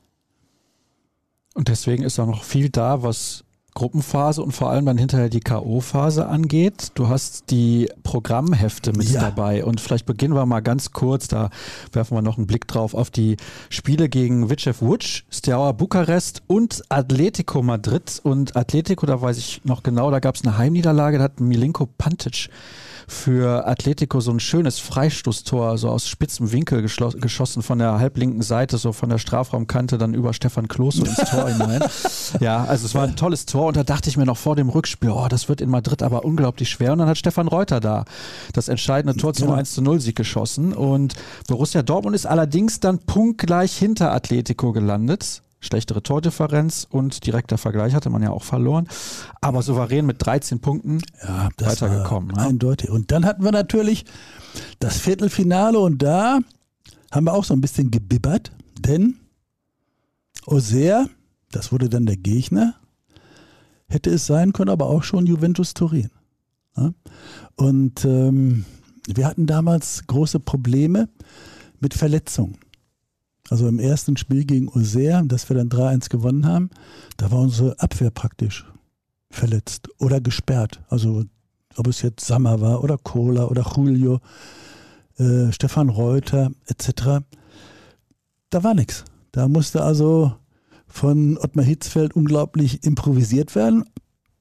[1.55, 5.41] Und deswegen ist auch noch viel da, was Gruppenphase und vor allem dann hinterher die
[5.41, 6.89] K.O.-Phase angeht.
[6.95, 9.23] Du hast die Programmhefte mit ja.
[9.23, 11.49] dabei und vielleicht beginnen wir mal ganz kurz, da
[11.93, 13.37] werfen wir noch einen Blick drauf auf die
[13.71, 19.83] Spiele gegen Vicev Łódź, Steaua Bukarest und Atletico Madrid und Atletico, da weiß ich noch
[19.83, 22.51] genau, da gab es eine Heimniederlage, da hat Milinko Pantic
[23.09, 28.79] für Atletico so ein schönes Freistoßtor, so aus spitzem Winkel geschossen von der halblinken Seite,
[28.79, 31.83] so von der Strafraumkante dann über Stefan Klose ins Tor hinein.
[32.41, 34.69] Ja, also es war ein tolles Tor und da dachte ich mir noch vor dem
[34.69, 36.93] Rückspiel, oh, das wird in Madrid aber unglaublich schwer.
[36.93, 38.05] Und dann hat Stefan Reuter da
[38.53, 39.55] das entscheidende Tor zum ja.
[39.55, 40.73] 1 zu 0 Sieg geschossen.
[40.73, 41.15] Und
[41.49, 48.11] Borussia Dortmund ist allerdings dann punktgleich hinter Atletico gelandet schlechtere Tordifferenz und direkter Vergleich hatte
[48.11, 48.89] man ja auch verloren,
[49.41, 52.37] aber souverän mit 13 Punkten ja, weitergekommen.
[52.37, 52.43] Ne?
[52.43, 52.91] Eindeutig.
[52.91, 54.05] Und dann hatten wir natürlich
[54.81, 56.41] das Viertelfinale und da
[57.11, 59.17] haben wir auch so ein bisschen gebibbert, denn
[60.45, 61.09] Auxerre,
[61.53, 62.75] das wurde dann der Gegner,
[63.89, 66.11] hätte es sein können, aber auch schon Juventus Turin.
[66.77, 66.93] Ja?
[67.55, 68.65] Und ähm,
[69.07, 71.09] wir hatten damals große Probleme
[71.79, 72.59] mit Verletzungen.
[73.53, 76.71] Also im ersten Spiel gegen Auxerre, das wir dann 3-1 gewonnen haben,
[77.19, 78.65] da war unsere Abwehr praktisch
[79.31, 80.81] verletzt oder gesperrt.
[80.89, 81.25] Also
[81.77, 84.21] ob es jetzt Sammer war oder Kohler oder Julio,
[85.19, 87.27] äh, Stefan Reuter etc.
[88.49, 89.05] Da war nichts.
[89.33, 90.33] Da musste also
[90.87, 93.85] von Ottmar Hitzfeld unglaublich improvisiert werden.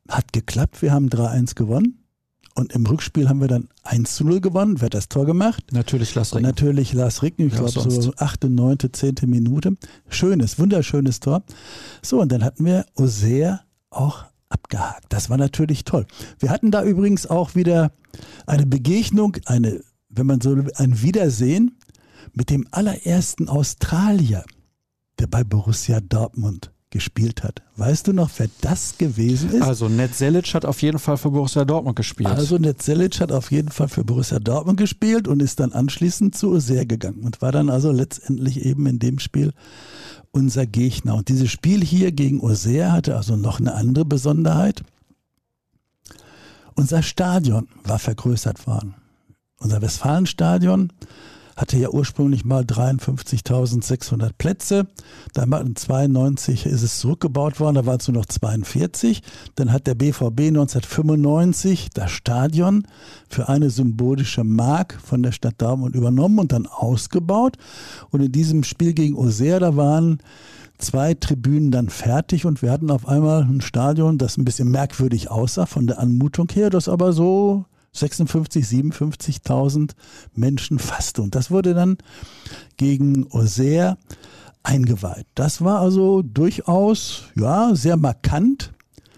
[0.08, 2.01] Hat geklappt, wir haben 3-1 gewonnen.
[2.54, 4.82] Und im Rückspiel haben wir dann 1 zu 0 gewonnen.
[4.82, 5.64] Wer hat das Tor gemacht?
[5.72, 6.46] Natürlich Lars Ricken.
[6.46, 9.16] Natürlich Lars Ricken, ich ja, glaube so 8., 9., 10.
[9.26, 9.78] Minute.
[10.10, 11.44] Schönes, wunderschönes Tor.
[12.02, 15.06] So, und dann hatten wir Auxerre auch abgehakt.
[15.10, 16.06] Das war natürlich toll.
[16.40, 17.92] Wir hatten da übrigens auch wieder
[18.46, 21.78] eine Begegnung, eine, wenn man so ein Wiedersehen
[22.34, 24.44] mit dem allerersten Australier,
[25.20, 27.64] der bei Borussia Dortmund gespielt hat.
[27.78, 29.64] Weißt du noch, wer das gewesen ist?
[29.64, 32.30] Also Ned Selic hat auf jeden Fall für Borussia Dortmund gespielt.
[32.30, 36.38] Also Ned Selic hat auf jeden Fall für Borussia Dortmund gespielt und ist dann anschließend
[36.38, 39.54] zu Auxerre gegangen und war dann also letztendlich eben in dem Spiel
[40.32, 41.16] unser Gegner.
[41.16, 44.84] Und dieses Spiel hier gegen Auxerre hatte also noch eine andere Besonderheit.
[46.76, 48.96] Unser Stadion war vergrößert worden.
[49.58, 50.92] Unser Westfalenstadion
[51.56, 54.88] hatte ja ursprünglich mal 53.600 Plätze.
[55.34, 59.22] Dann 92 ist es zurückgebaut worden, da waren es nur noch 42.
[59.56, 62.88] Dann hat der BVB 1995 das Stadion
[63.30, 67.58] für eine symbolische Mark von der Stadt Dortmund übernommen und dann ausgebaut.
[68.10, 70.20] Und in diesem Spiel gegen Auxerre, da waren
[70.78, 75.30] zwei Tribünen dann fertig und wir hatten auf einmal ein Stadion, das ein bisschen merkwürdig
[75.30, 79.92] aussah von der Anmutung her, das aber so 56, 57.000
[80.34, 81.22] Menschen fasste.
[81.22, 81.98] Und das wurde dann
[82.78, 83.98] gegen Auxerre
[84.64, 85.28] eingeweiht.
[85.36, 88.72] Das war also durchaus, ja, sehr markant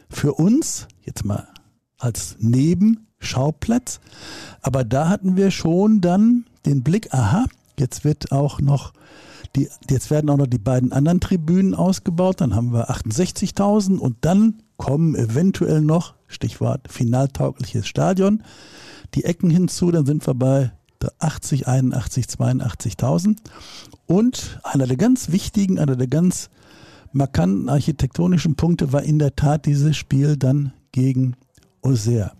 [0.10, 1.48] für uns, jetzt mal
[1.98, 4.00] als Nebenschauplatz.
[4.62, 7.46] Aber da hatten wir schon dann den Blick, aha,
[7.78, 8.94] jetzt wird auch noch
[9.56, 14.18] die, jetzt werden auch noch die beiden anderen Tribünen ausgebaut, dann haben wir 68.000 und
[14.22, 18.44] dann kommen eventuell noch, Stichwort finaltaugliches Stadion,
[19.14, 20.72] die Ecken hinzu, dann sind wir bei
[21.20, 23.38] 80, 81, 82.000.
[24.08, 26.50] Und einer der ganz wichtigen, einer der ganz
[27.12, 31.36] markanten architektonischen Punkte war in der Tat dieses Spiel dann gegen
[31.82, 32.32] Auxerre.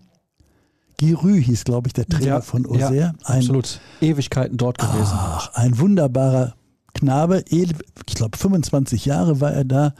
[0.96, 2.96] Girü hieß, glaube ich, der Trainer ja, von Auxerre.
[2.96, 3.80] Ja, ein, absolut.
[4.00, 5.14] Ewigkeiten dort gewesen.
[5.14, 6.54] Ach, ein wunderbarer
[6.94, 7.44] Knabe.
[7.48, 7.74] Ich
[8.06, 9.94] glaube, 25 Jahre war er da.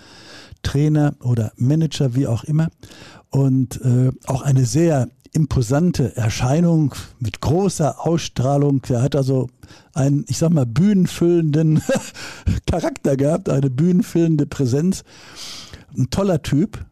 [0.62, 2.68] Trainer oder Manager, wie auch immer.
[3.30, 8.80] Und äh, auch eine sehr imposante Erscheinung mit großer Ausstrahlung.
[8.88, 9.48] Er hat also
[9.92, 11.82] einen, ich sag mal, bühnenfüllenden
[12.70, 15.04] Charakter gehabt, eine bühnenfüllende Präsenz.
[15.96, 16.84] Ein toller Typ.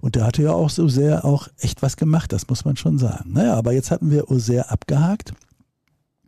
[0.00, 2.98] Und der hatte ja auch so sehr auch echt was gemacht, das muss man schon
[2.98, 3.32] sagen.
[3.32, 5.32] Naja, aber jetzt hatten wir sehr abgehakt.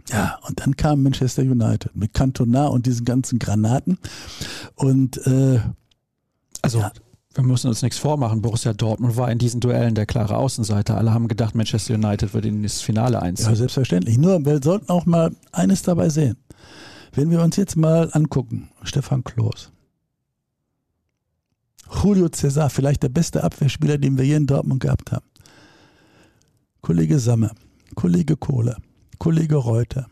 [0.08, 3.98] Ja, und dann kam Manchester United mit Cantona und diesen ganzen Granaten.
[4.74, 5.60] Und äh,
[6.62, 6.92] also ja
[7.34, 8.42] wir müssen uns nichts vormachen.
[8.42, 10.96] Borussia Dortmund war in diesen Duellen der klare Außenseiter.
[10.96, 13.50] Alle haben gedacht, Manchester United würde in das Finale einziehen.
[13.50, 14.18] Ja, selbstverständlich.
[14.18, 16.36] Nur, wir sollten auch mal eines dabei sehen.
[17.12, 19.70] Wenn wir uns jetzt mal angucken, Stefan Kloß,
[22.02, 25.26] Julio Cesar, vielleicht der beste Abwehrspieler, den wir hier in Dortmund gehabt haben.
[26.80, 27.52] Kollege Sammer,
[27.94, 28.76] Kollege Kohler,
[29.20, 30.08] Kollege Reuter,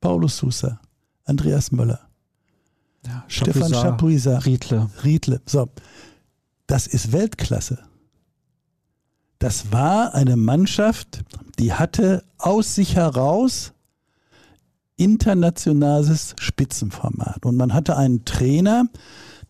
[0.00, 0.80] Paulus Sousa,
[1.24, 2.08] Andreas Möller,
[3.04, 4.88] ja, Stefan Chapuisat, Riedle.
[5.02, 5.40] Riedle.
[5.46, 5.68] So,
[6.68, 7.80] das ist Weltklasse.
[9.40, 11.24] Das war eine Mannschaft,
[11.58, 13.72] die hatte aus sich heraus
[14.94, 17.44] internationales Spitzenformat.
[17.44, 18.84] Und man hatte einen Trainer,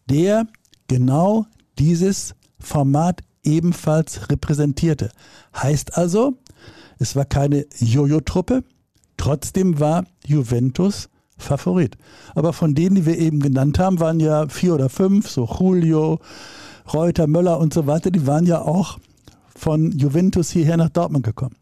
[0.09, 0.47] der
[0.89, 1.45] genau
[1.79, 5.11] dieses Format ebenfalls repräsentierte.
[5.55, 6.39] Heißt also,
[6.99, 8.65] es war keine Jojo-Truppe,
[9.23, 11.09] trotzdem war Juventus
[11.39, 11.97] Favorit.
[12.35, 16.19] Aber von denen, die wir eben genannt haben, waren ja vier oder fünf, so Julio,
[16.93, 18.99] Reuter, Möller und so weiter, die waren ja auch
[19.55, 21.55] von Juventus hierher nach Dortmund gekommen.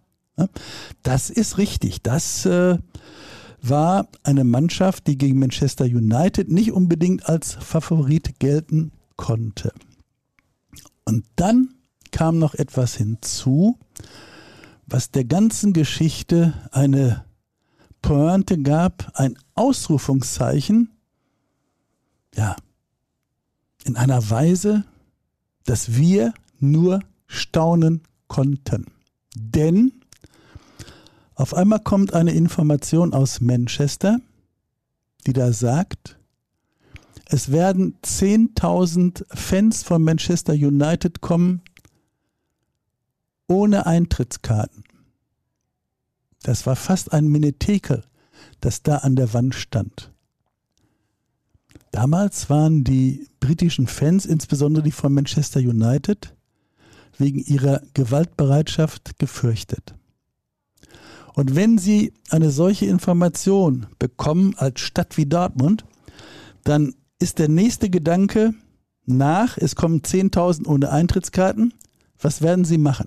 [1.03, 2.03] Das ist richtig.
[2.03, 2.79] Das äh,
[3.61, 9.75] war eine Mannschaft, die gegen Manchester United nicht unbedingt als Favorit gelten konnte.
[11.05, 11.75] Und dann
[12.11, 13.79] kam noch etwas hinzu,
[14.87, 17.27] was der ganzen Geschichte eine
[18.03, 20.91] Pointe gab, ein Ausrufungszeichen,
[22.35, 22.57] ja,
[23.85, 24.85] in einer Weise,
[25.65, 28.87] dass wir nur staunen konnten.
[29.35, 29.93] Denn
[31.35, 34.21] auf einmal kommt eine Information aus Manchester,
[35.27, 36.19] die da sagt,
[37.27, 41.63] es werden 10.000 Fans von Manchester United kommen
[43.47, 44.85] ohne Eintrittskarten.
[46.42, 48.05] Das war fast ein Minitekel,
[48.61, 50.12] das da an der Wand stand.
[51.92, 56.35] Damals waren die britischen Fans, insbesondere die von Manchester United,
[57.18, 59.94] wegen ihrer Gewaltbereitschaft gefürchtet.
[61.35, 65.85] Und wenn Sie eine solche Information bekommen als Stadt wie Dortmund,
[66.64, 68.55] dann ist der nächste Gedanke
[69.07, 71.74] nach, es kommen 10.000 ohne Eintrittskarten,
[72.18, 73.07] was werden Sie machen?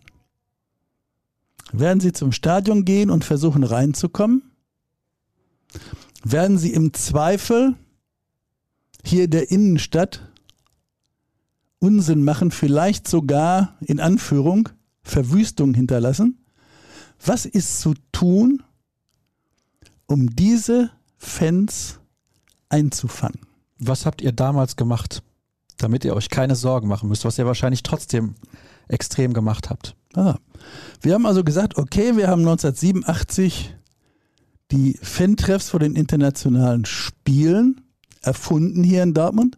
[1.74, 4.52] Werden Sie zum Stadion gehen und versuchen reinzukommen?
[6.24, 7.76] Werden Sie im Zweifel
[9.04, 10.22] hier der Innenstadt
[11.80, 14.70] Unsinn machen, vielleicht sogar in Anführung
[15.02, 16.46] Verwüstung hinterlassen?
[17.26, 18.62] Was ist zu tun,
[20.06, 22.00] um diese Fans
[22.70, 23.42] einzufangen?
[23.80, 25.24] Was habt ihr damals gemacht,
[25.78, 28.36] damit ihr euch keine Sorgen machen müsst, was ihr wahrscheinlich trotzdem
[28.88, 29.96] extrem gemacht habt?
[30.14, 30.38] Ah.
[31.02, 33.76] Wir haben also gesagt, okay, wir haben 1987
[34.72, 37.82] die Fan-Treffs vor den internationalen Spielen
[38.22, 39.58] erfunden hier in Dortmund.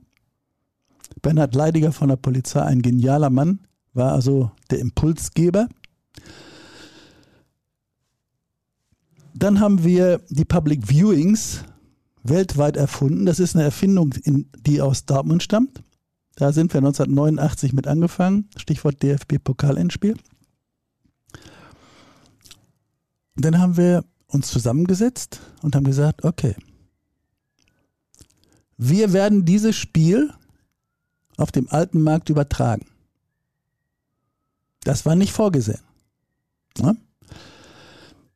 [1.22, 3.60] Bernhard Leidiger von der Polizei, ein genialer Mann,
[3.94, 5.68] war also der Impulsgeber.
[9.34, 11.64] Dann haben wir die Public Viewings
[12.24, 13.26] weltweit erfunden.
[13.26, 14.14] Das ist eine Erfindung,
[14.66, 15.84] die aus Dortmund stammt.
[16.36, 18.50] Da sind wir 1989 mit angefangen.
[18.58, 20.16] Stichwort DFB-Pokalendspiel.
[23.36, 26.56] Dann haben wir uns zusammengesetzt und haben gesagt, okay,
[28.78, 30.34] wir werden dieses Spiel
[31.38, 32.86] auf dem alten Markt übertragen.
[34.84, 35.80] Das war nicht vorgesehen.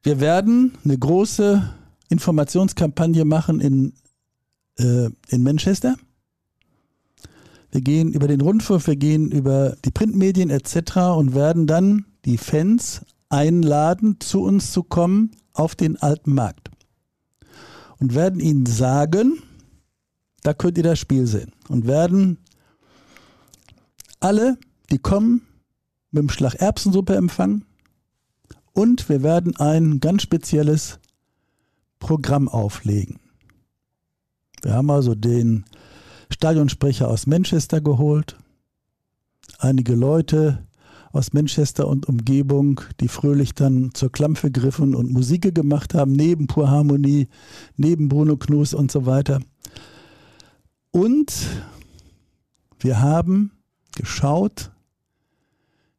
[0.02, 1.62] Wir werden eine große
[2.10, 3.94] Informationskampagne machen in,
[4.78, 5.96] äh, in Manchester.
[7.72, 10.98] Wir gehen über den Rundfunk, wir gehen über die Printmedien etc.
[11.18, 16.70] und werden dann die Fans einladen, zu uns zu kommen auf den alten Markt.
[18.00, 19.42] Und werden ihnen sagen,
[20.44, 21.52] da könnt ihr das Spiel sehen.
[21.68, 22.39] Und werden
[24.20, 24.58] alle,
[24.92, 25.42] die kommen,
[26.12, 27.65] mit dem Schlag Erbsensuppe empfangen.
[28.74, 31.00] Und wir werden ein ganz spezielles
[32.00, 33.20] Programm auflegen.
[34.62, 35.65] Wir haben also den
[36.30, 38.38] Stadionsprecher aus Manchester geholt,
[39.58, 40.65] einige Leute
[41.12, 46.48] aus Manchester und Umgebung, die fröhlich dann zur Klampfe griffen und Musik gemacht haben, neben
[46.48, 47.28] Pur Harmonie,
[47.78, 49.39] neben Bruno Knus und so weiter.
[50.91, 51.34] Und
[52.80, 53.52] wir haben
[53.95, 54.72] geschaut,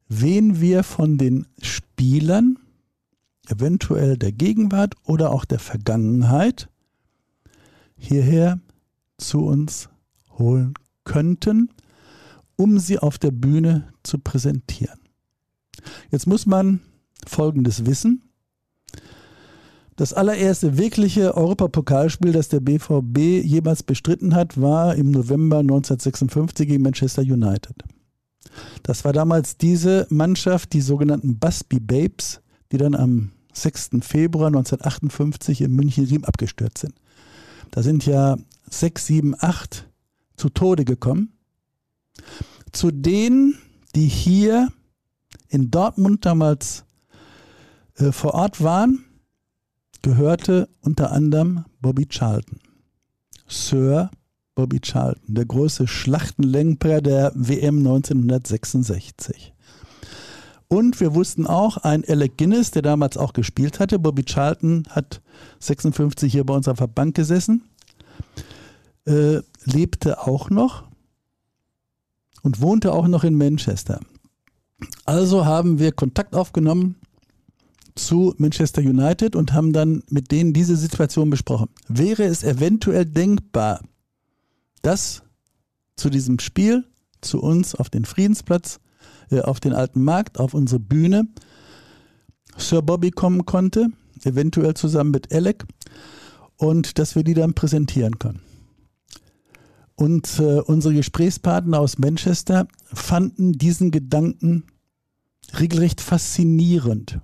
[0.08, 2.58] wen wir von den Spielern,
[3.48, 6.68] eventuell der Gegenwart oder auch der Vergangenheit,
[7.96, 8.60] hierher
[9.18, 9.88] zu uns
[10.38, 11.70] holen könnten,
[12.56, 14.99] um sie auf der Bühne zu präsentieren.
[16.10, 16.80] Jetzt muss man
[17.26, 18.22] Folgendes wissen.
[19.96, 26.82] Das allererste wirkliche Europapokalspiel, das der BVB jemals bestritten hat, war im November 1956 gegen
[26.82, 27.76] Manchester United.
[28.82, 32.40] Das war damals diese Mannschaft, die sogenannten Busby Babes,
[32.72, 33.90] die dann am 6.
[34.00, 36.94] Februar 1958 in München-Riem abgestürzt sind.
[37.70, 38.38] Da sind ja
[38.70, 39.88] sechs, sieben, acht
[40.36, 41.32] zu Tode gekommen.
[42.72, 43.58] Zu denen,
[43.94, 44.68] die hier
[45.50, 46.84] in Dortmund damals
[47.96, 49.04] äh, vor Ort waren,
[50.02, 52.58] gehörte unter anderem Bobby Charlton.
[53.46, 54.10] Sir
[54.54, 59.52] Bobby Charlton, der große Schlachtenlenker der WM 1966.
[60.68, 65.20] Und wir wussten auch, ein Alec Guinness, der damals auch gespielt hatte, Bobby Charlton hat
[65.58, 67.64] 56 hier bei uns auf der Bank gesessen,
[69.06, 70.84] äh, lebte auch noch
[72.42, 74.00] und wohnte auch noch in Manchester.
[75.04, 76.96] Also haben wir Kontakt aufgenommen
[77.94, 81.68] zu Manchester United und haben dann mit denen diese Situation besprochen.
[81.88, 83.80] Wäre es eventuell denkbar,
[84.82, 85.22] dass
[85.96, 86.84] zu diesem Spiel,
[87.20, 88.80] zu uns auf den Friedensplatz,
[89.30, 91.28] äh, auf den alten Markt, auf unsere Bühne
[92.56, 93.88] Sir Bobby kommen konnte,
[94.24, 95.64] eventuell zusammen mit Alec,
[96.56, 98.40] und dass wir die dann präsentieren können.
[100.00, 104.64] Und äh, unsere Gesprächspartner aus Manchester fanden diesen Gedanken
[105.58, 107.20] regelrecht faszinierend.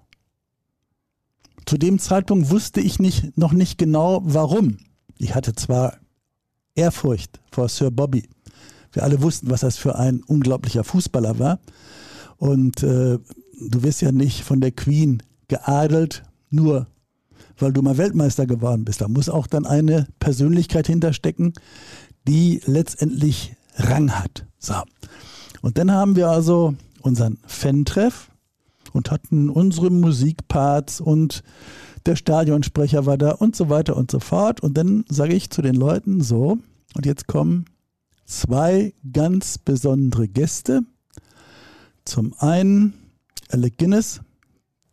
[1.64, 4.76] Zu dem Zeitpunkt wusste ich nicht, noch nicht genau, warum.
[5.16, 5.96] Ich hatte zwar
[6.74, 8.28] Ehrfurcht vor Sir Bobby.
[8.92, 11.60] Wir alle wussten, was das für ein unglaublicher Fußballer war.
[12.36, 16.88] Und äh, du wirst ja nicht von der Queen geadelt, nur
[17.58, 19.00] weil du mal Weltmeister geworden bist.
[19.00, 21.54] Da muss auch dann eine Persönlichkeit hinterstecken,
[22.26, 24.46] die letztendlich Rang hat.
[24.58, 24.74] So.
[25.62, 28.30] Und dann haben wir also unseren Fan-Treff
[28.92, 31.42] und hatten unsere Musikparts und
[32.06, 34.60] der Stadionsprecher war da und so weiter und so fort.
[34.60, 36.58] Und dann sage ich zu den Leuten so,
[36.94, 37.66] und jetzt kommen
[38.24, 40.82] zwei ganz besondere Gäste.
[42.04, 42.94] Zum einen
[43.50, 44.20] Alec Guinness,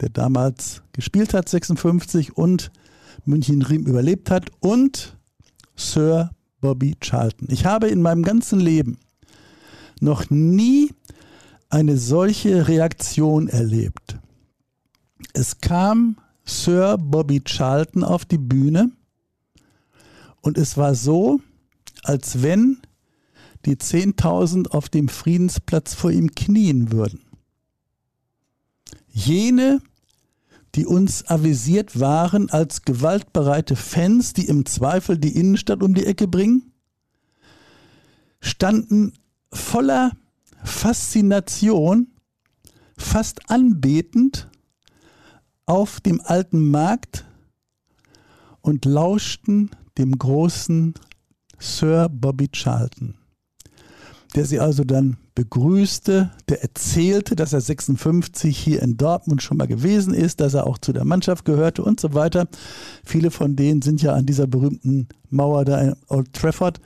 [0.01, 2.71] der damals gespielt hat, 56 und
[3.25, 5.17] München Riem überlebt hat und
[5.75, 6.31] Sir
[6.63, 7.49] Bobby Charlton.
[7.51, 8.97] Ich habe in meinem ganzen Leben
[9.99, 10.93] noch nie
[11.69, 14.17] eine solche Reaktion erlebt.
[15.33, 18.91] Es kam Sir Bobby Charlton auf die Bühne
[20.39, 21.41] und es war so,
[22.01, 22.77] als wenn
[23.65, 27.19] die 10.000 auf dem Friedensplatz vor ihm knien würden.
[29.09, 29.81] Jene,
[30.75, 36.27] die uns avisiert waren als gewaltbereite Fans, die im Zweifel die Innenstadt um die Ecke
[36.27, 36.71] bringen,
[38.41, 39.13] standen
[39.51, 40.11] voller
[40.63, 42.07] Faszination,
[42.97, 44.49] fast anbetend
[45.65, 47.25] auf dem alten Markt
[48.61, 50.95] und lauschten dem großen
[51.59, 53.15] Sir Bobby Charlton
[54.35, 59.67] der sie also dann begrüßte, der erzählte, dass er 56 hier in Dortmund schon mal
[59.67, 62.47] gewesen ist, dass er auch zu der Mannschaft gehörte und so weiter.
[63.03, 66.79] Viele von denen sind ja an dieser berühmten Mauer da in Old Trafford,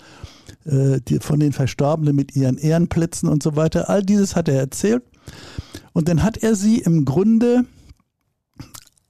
[0.66, 3.90] äh, die, von den Verstorbenen mit ihren Ehrenplätzen und so weiter.
[3.90, 5.04] All dieses hat er erzählt.
[5.92, 7.66] Und dann hat er sie im Grunde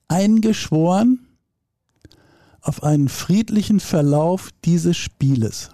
[0.07, 1.27] eingeschworen
[2.61, 5.69] auf einen friedlichen Verlauf dieses Spieles.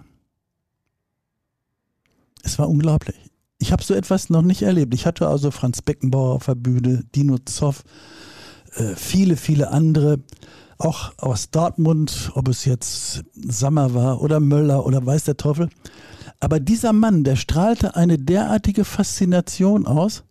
[2.44, 3.16] Es war unglaublich.
[3.64, 4.94] Ich habe so etwas noch nicht erlebt.
[4.94, 7.86] Ich hatte also Franz Beckenbauer auf der Bühne, Dino Zoff,
[8.76, 10.20] äh, viele, viele andere,
[10.78, 15.70] auch aus Dortmund, ob es jetzt Sammer war oder Möller oder weiß der Teufel.
[16.42, 20.26] Aber dieser Mann, der strahlte eine derartige Faszination aus,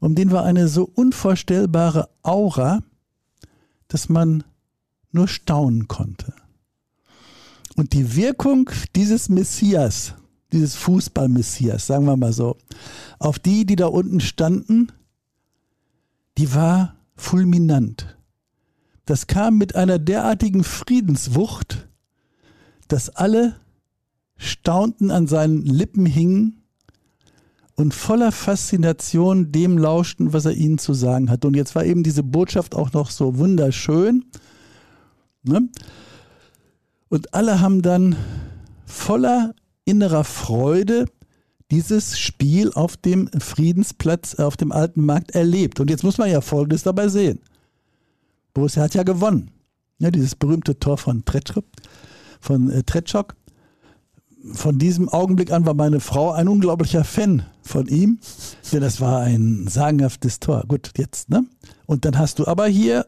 [0.00, 2.80] um den war eine so unvorstellbare Aura,
[3.86, 4.42] dass man
[5.12, 6.32] nur staunen konnte.
[7.76, 10.14] Und die Wirkung dieses Messias,
[10.52, 12.56] dieses Fußball-Messias, sagen wir mal so,
[13.18, 14.92] auf die, die da unten standen,
[16.38, 18.16] die war fulminant.
[19.04, 21.88] Das kam mit einer derartigen Friedenswucht,
[22.88, 23.56] dass alle
[24.36, 26.62] staunten an seinen Lippen hingen
[27.74, 31.44] und voller Faszination dem lauschten, was er ihnen zu sagen hat.
[31.44, 34.24] Und jetzt war eben diese Botschaft auch noch so wunderschön.
[35.42, 35.68] Ne?
[37.08, 38.16] Und alle haben dann
[38.84, 39.54] voller
[39.88, 41.06] innerer Freude
[41.70, 45.80] dieses Spiel auf dem Friedensplatz, äh, auf dem alten Markt erlebt.
[45.80, 47.40] Und jetzt muss man ja Folgendes dabei sehen.
[48.54, 49.50] Borussia hat ja gewonnen.
[49.98, 51.64] Ja, dieses berühmte Tor von Tretschok,
[52.40, 52.82] von äh.
[54.52, 58.20] Von diesem Augenblick an war meine Frau ein unglaublicher Fan von ihm,
[58.72, 60.64] denn das war ein sagenhaftes Tor.
[60.68, 61.44] Gut, jetzt, ne?
[61.86, 63.06] Und dann hast du aber hier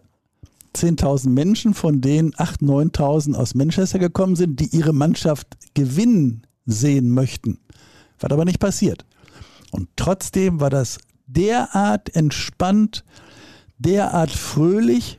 [0.74, 7.11] 10.000 Menschen, von denen 8.000, 9.000 aus Manchester gekommen sind, die ihre Mannschaft gewinnen sehen
[7.11, 7.58] möchten.
[8.18, 9.04] Was aber nicht passiert.
[9.70, 13.04] Und trotzdem war das derart entspannt,
[13.78, 15.18] derart fröhlich,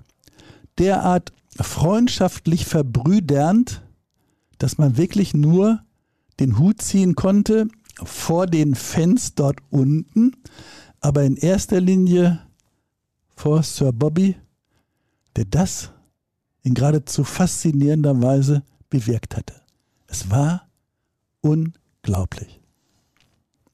[0.77, 3.81] derart freundschaftlich verbrüdernd,
[4.57, 5.81] dass man wirklich nur
[6.39, 7.67] den Hut ziehen konnte
[8.03, 10.35] vor den Fans dort unten,
[10.99, 12.39] aber in erster Linie
[13.35, 14.35] vor Sir Bobby,
[15.35, 15.91] der das
[16.63, 19.55] in geradezu faszinierender Weise bewirkt hatte.
[20.07, 20.67] Es war
[21.41, 22.61] unglaublich.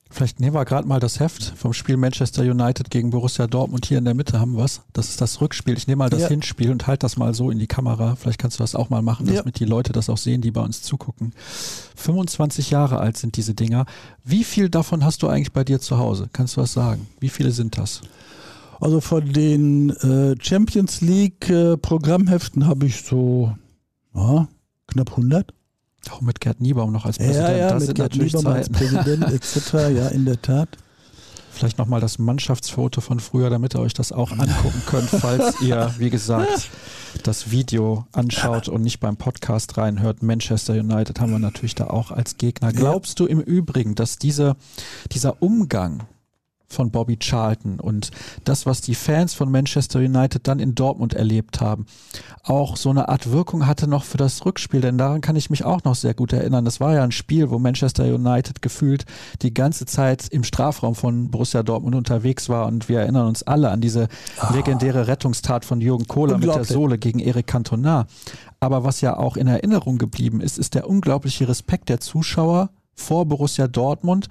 [0.10, 3.86] Vielleicht nehmen wir gerade mal das Heft vom Spiel Manchester United gegen Borussia Dortmund.
[3.86, 4.82] Hier in der Mitte haben wir es.
[4.94, 5.78] Das ist das Rückspiel.
[5.78, 6.28] Ich nehme mal das ja.
[6.30, 8.16] Hinspiel und halte das mal so in die Kamera.
[8.16, 9.36] Vielleicht kannst du das auch mal machen, ja.
[9.36, 11.34] damit die Leute das auch sehen, die bei uns zugucken.
[11.98, 13.86] 25 Jahre alt sind diese Dinger.
[14.24, 16.30] Wie viel davon hast du eigentlich bei dir zu Hause?
[16.32, 17.08] Kannst du was sagen?
[17.20, 18.02] Wie viele sind das?
[18.80, 23.56] Also von den äh, Champions League äh, Programmheften habe ich so
[24.14, 24.48] ja,
[24.88, 25.54] knapp 100.
[26.10, 27.50] Auch mit Gerd Niebaum noch als Präsident.
[27.50, 28.58] Ja, ja, das mit Gerd Niebaum Zeiten.
[28.58, 29.74] als Präsident etc.
[29.74, 30.70] ja, in der Tat.
[31.52, 35.92] Vielleicht nochmal das Mannschaftsfoto von früher, damit ihr euch das auch angucken könnt, falls ihr,
[35.98, 36.70] wie gesagt,
[37.24, 40.22] das Video anschaut und nicht beim Podcast reinhört.
[40.22, 42.72] Manchester United haben wir natürlich da auch als Gegner.
[42.74, 44.56] Glaubst du im Übrigen, dass diese,
[45.12, 46.04] dieser Umgang
[46.68, 48.12] von Bobby Charlton und
[48.44, 51.86] das, was die Fans von Manchester United dann in Dortmund erlebt haben,
[52.44, 55.64] auch so eine Art Wirkung hatte noch für das Rückspiel, denn daran kann ich mich
[55.64, 56.66] auch noch sehr gut erinnern.
[56.66, 59.06] Das war ja ein Spiel, wo Manchester United gefühlt
[59.42, 63.70] die ganze Zeit im Strafraum von Borussia Dortmund unterwegs war und wir erinnern uns alle
[63.70, 64.10] an diese
[64.40, 64.54] ah.
[64.54, 68.08] legendäre Rettungstat von Jürgen Kohler mit der Sohle gegen Eric Cantona.
[68.60, 73.26] Aber was ja auch in Erinnerung geblieben ist, ist der unglaubliche Respekt der Zuschauer vor
[73.26, 74.28] Borussia Dortmund,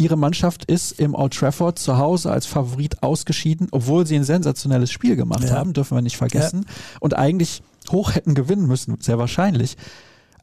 [0.00, 4.90] Ihre Mannschaft ist im Old Trafford zu Hause als Favorit ausgeschieden, obwohl sie ein sensationelles
[4.90, 5.50] Spiel gemacht ja.
[5.50, 6.64] haben, dürfen wir nicht vergessen.
[6.66, 6.74] Ja.
[7.00, 9.76] Und eigentlich hoch hätten gewinnen müssen, sehr wahrscheinlich.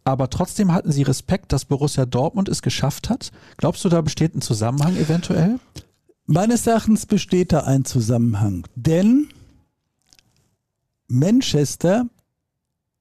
[0.04, 3.32] Aber trotzdem hatten sie Respekt, dass Borussia Dortmund es geschafft hat.
[3.58, 5.60] Glaubst du, da besteht ein Zusammenhang eventuell?
[6.28, 8.68] Meines Erachtens besteht da ein Zusammenhang.
[8.76, 9.30] Denn
[11.08, 12.06] Manchester,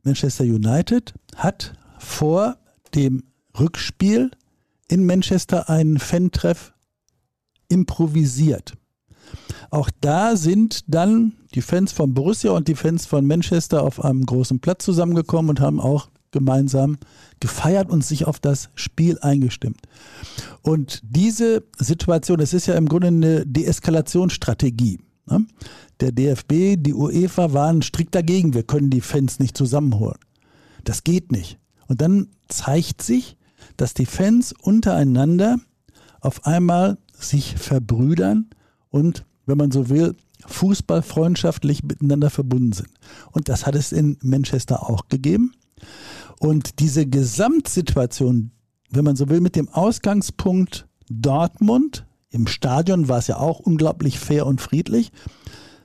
[0.04, 2.56] Manchester United hat vor
[2.94, 3.24] dem
[3.58, 4.30] Rückspiel
[4.88, 6.72] in Manchester einen Fan-Treff
[7.68, 8.74] improvisiert.
[9.70, 14.24] Auch da sind dann die Fans von Borussia und die Fans von Manchester auf einem
[14.24, 16.98] großen Platz zusammengekommen und haben auch gemeinsam
[17.40, 19.80] gefeiert und sich auf das Spiel eingestimmt.
[20.62, 25.00] Und diese Situation, das ist ja im Grunde eine Deeskalationsstrategie.
[25.28, 25.46] Ne?
[26.00, 30.18] Der DFB, die UEFA waren strikt dagegen, wir können die Fans nicht zusammenholen.
[30.84, 31.58] Das geht nicht.
[31.88, 33.35] Und dann zeigt sich,
[33.76, 35.58] dass die Fans untereinander
[36.20, 38.50] auf einmal sich verbrüdern
[38.90, 40.14] und, wenn man so will,
[40.46, 42.90] fußballfreundschaftlich miteinander verbunden sind.
[43.32, 45.52] Und das hat es in Manchester auch gegeben.
[46.38, 48.50] Und diese Gesamtsituation,
[48.90, 54.18] wenn man so will, mit dem Ausgangspunkt Dortmund, im Stadion war es ja auch unglaublich
[54.18, 55.12] fair und friedlich,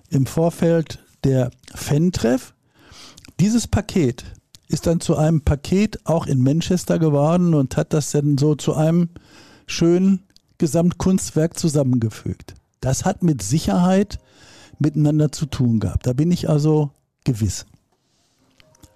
[0.09, 2.53] im Vorfeld der Fan-Treff,
[3.39, 4.25] dieses Paket
[4.71, 8.73] ist dann zu einem Paket auch in Manchester geworden und hat das dann so zu
[8.73, 9.09] einem
[9.67, 10.23] schönen
[10.57, 12.55] Gesamtkunstwerk zusammengefügt.
[12.79, 14.19] Das hat mit Sicherheit
[14.79, 16.07] miteinander zu tun gehabt.
[16.07, 16.89] Da bin ich also
[17.23, 17.65] gewiss.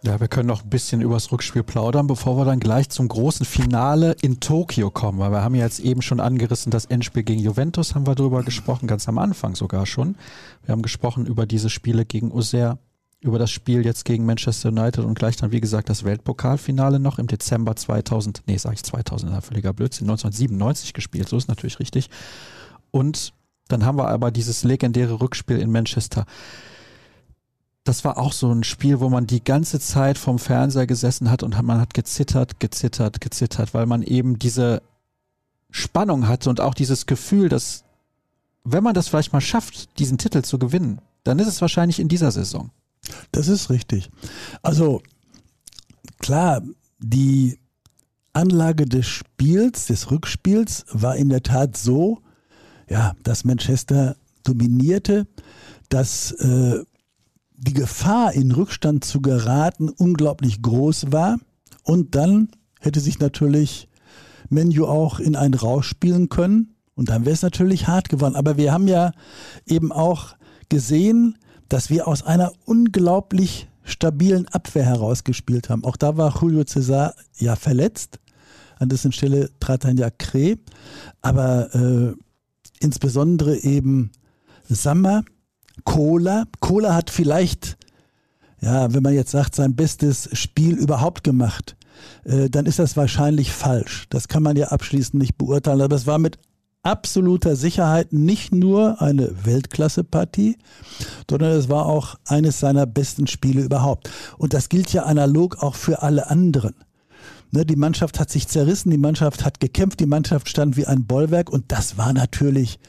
[0.05, 3.07] Ja, wir können noch ein bisschen über das Rückspiel plaudern, bevor wir dann gleich zum
[3.07, 5.17] großen Finale in Tokio kommen.
[5.17, 8.43] Weil wir haben ja jetzt eben schon angerissen, das Endspiel gegen Juventus haben wir darüber
[8.43, 10.15] gesprochen, ganz am Anfang sogar schon.
[10.63, 12.77] Wir haben gesprochen über diese Spiele gegen Auxerre,
[13.25, 17.17] über das Spiel jetzt gegen Manchester United und gleich dann, wie gesagt, das Weltpokalfinale noch
[17.17, 22.09] im Dezember 2000, nee, sag ich 2000, völliger Blödsinn, 1997 gespielt, so ist natürlich richtig.
[22.91, 23.33] Und
[23.67, 26.25] dann haben wir aber dieses legendäre Rückspiel in Manchester.
[27.83, 31.41] Das war auch so ein Spiel, wo man die ganze Zeit vom Fernseher gesessen hat
[31.41, 34.83] und man hat gezittert, gezittert, gezittert, weil man eben diese
[35.71, 37.83] Spannung hatte und auch dieses Gefühl, dass
[38.63, 42.07] wenn man das vielleicht mal schafft, diesen Titel zu gewinnen, dann ist es wahrscheinlich in
[42.07, 42.69] dieser Saison.
[43.31, 44.09] Das ist richtig.
[44.61, 45.01] Also
[46.19, 46.61] klar,
[46.99, 47.57] die
[48.33, 52.19] Anlage des Spiels, des Rückspiels war in der Tat so,
[52.89, 55.27] ja, dass Manchester dominierte,
[55.89, 56.83] dass äh,
[57.57, 61.37] die Gefahr, in Rückstand zu geraten, unglaublich groß war.
[61.83, 62.49] Und dann
[62.79, 63.87] hätte sich natürlich
[64.49, 66.75] Menu auch in einen Rausch spielen können.
[66.95, 68.35] Und dann wäre es natürlich hart geworden.
[68.35, 69.11] Aber wir haben ja
[69.65, 70.35] eben auch
[70.69, 71.37] gesehen,
[71.69, 75.83] dass wir aus einer unglaublich stabilen Abwehr herausgespielt haben.
[75.83, 78.19] Auch da war Julio Cesar ja verletzt.
[78.77, 80.57] An dessen Stelle trat dann ja Kreh.
[81.21, 82.13] Aber äh,
[82.79, 84.11] insbesondere eben
[84.67, 85.23] Sammer,
[85.83, 86.45] Kohler.
[86.59, 87.77] Kohler hat vielleicht,
[88.61, 91.77] ja, wenn man jetzt sagt, sein bestes Spiel überhaupt gemacht.
[92.23, 94.07] Äh, dann ist das wahrscheinlich falsch.
[94.09, 95.81] Das kann man ja abschließend nicht beurteilen.
[95.81, 96.37] Aber es war mit
[96.85, 100.57] absoluter Sicherheit nicht nur eine Weltklasse-Partie,
[101.29, 104.09] sondern es war auch eines seiner besten Spiele überhaupt.
[104.37, 106.75] Und das gilt ja analog auch für alle anderen.
[107.51, 111.05] Ne, die Mannschaft hat sich zerrissen, die Mannschaft hat gekämpft, die Mannschaft stand wie ein
[111.05, 112.79] Bollwerk und das war natürlich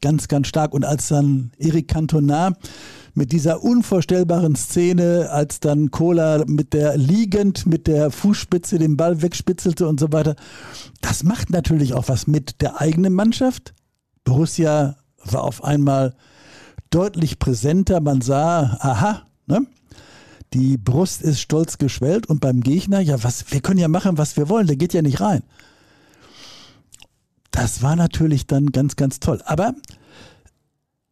[0.00, 0.72] ganz, ganz stark.
[0.72, 2.52] Und als dann Eric Cantona
[3.14, 9.22] mit dieser unvorstellbaren Szene, als dann Kohler mit der liegend mit der Fußspitze den Ball
[9.22, 10.34] wegspitzelte und so weiter.
[11.00, 13.72] Das macht natürlich auch was mit der eigenen Mannschaft.
[14.24, 16.14] Borussia war auf einmal
[16.90, 18.00] deutlich präsenter.
[18.00, 19.66] Man sah, aha, ne?
[20.52, 24.36] Die Brust ist stolz geschwellt und beim Gegner, ja, was, wir können ja machen, was
[24.36, 25.42] wir wollen, der geht ja nicht rein.
[27.50, 29.42] Das war natürlich dann ganz, ganz toll.
[29.46, 29.74] Aber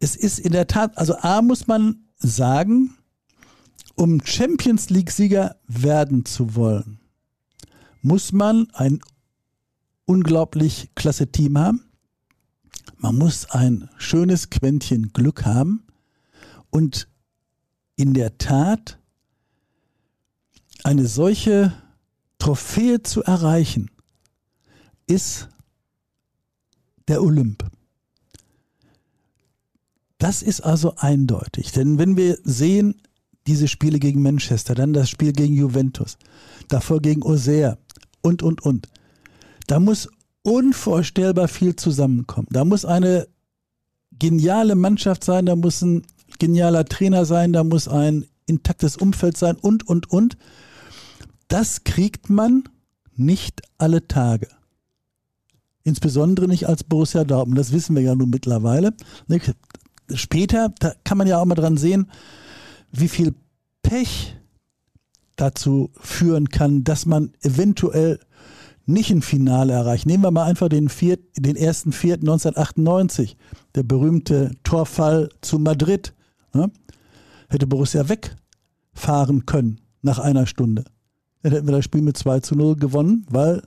[0.03, 2.97] es ist in der Tat, also A muss man sagen,
[3.95, 6.99] um Champions League-Sieger werden zu wollen,
[8.01, 8.99] muss man ein
[10.05, 11.85] unglaublich klasse Team haben.
[12.99, 15.87] Man muss ein schönes Quäntchen Glück haben
[16.71, 17.07] und
[17.95, 18.99] in der Tat
[20.83, 21.73] eine solche
[22.39, 23.89] Trophäe zu erreichen,
[25.07, 25.49] ist
[27.07, 27.71] der Olymp.
[30.23, 31.73] Das ist also eindeutig.
[31.73, 32.95] Denn wenn wir sehen,
[33.49, 36.17] diese Spiele gegen Manchester, dann das Spiel gegen Juventus,
[36.69, 37.77] davor gegen Auxerre
[38.21, 38.87] und, und, und,
[39.67, 40.09] da muss
[40.43, 42.47] unvorstellbar viel zusammenkommen.
[42.53, 43.27] Da muss eine
[44.17, 46.03] geniale Mannschaft sein, da muss ein
[46.39, 50.37] genialer Trainer sein, da muss ein intaktes Umfeld sein und, und, und.
[51.49, 52.63] Das kriegt man
[53.17, 54.47] nicht alle Tage.
[55.83, 57.59] Insbesondere nicht als Borussia Dortmund.
[57.59, 58.95] Das wissen wir ja nun mittlerweile
[60.15, 62.11] später, da kann man ja auch mal dran sehen,
[62.91, 63.35] wie viel
[63.83, 64.37] Pech
[65.37, 68.21] dazu führen kann, dass man eventuell
[68.87, 70.07] nicht ein Finale erreicht.
[70.07, 73.37] Nehmen wir mal einfach den, vier, den ersten Vierten 1998,
[73.75, 76.15] der berühmte Torfall zu Madrid.
[76.53, 76.71] Ne?
[77.49, 80.85] Hätte Borussia wegfahren können nach einer Stunde.
[81.43, 83.63] Dann hätten wir das Spiel mit 2 zu 0 gewonnen, weil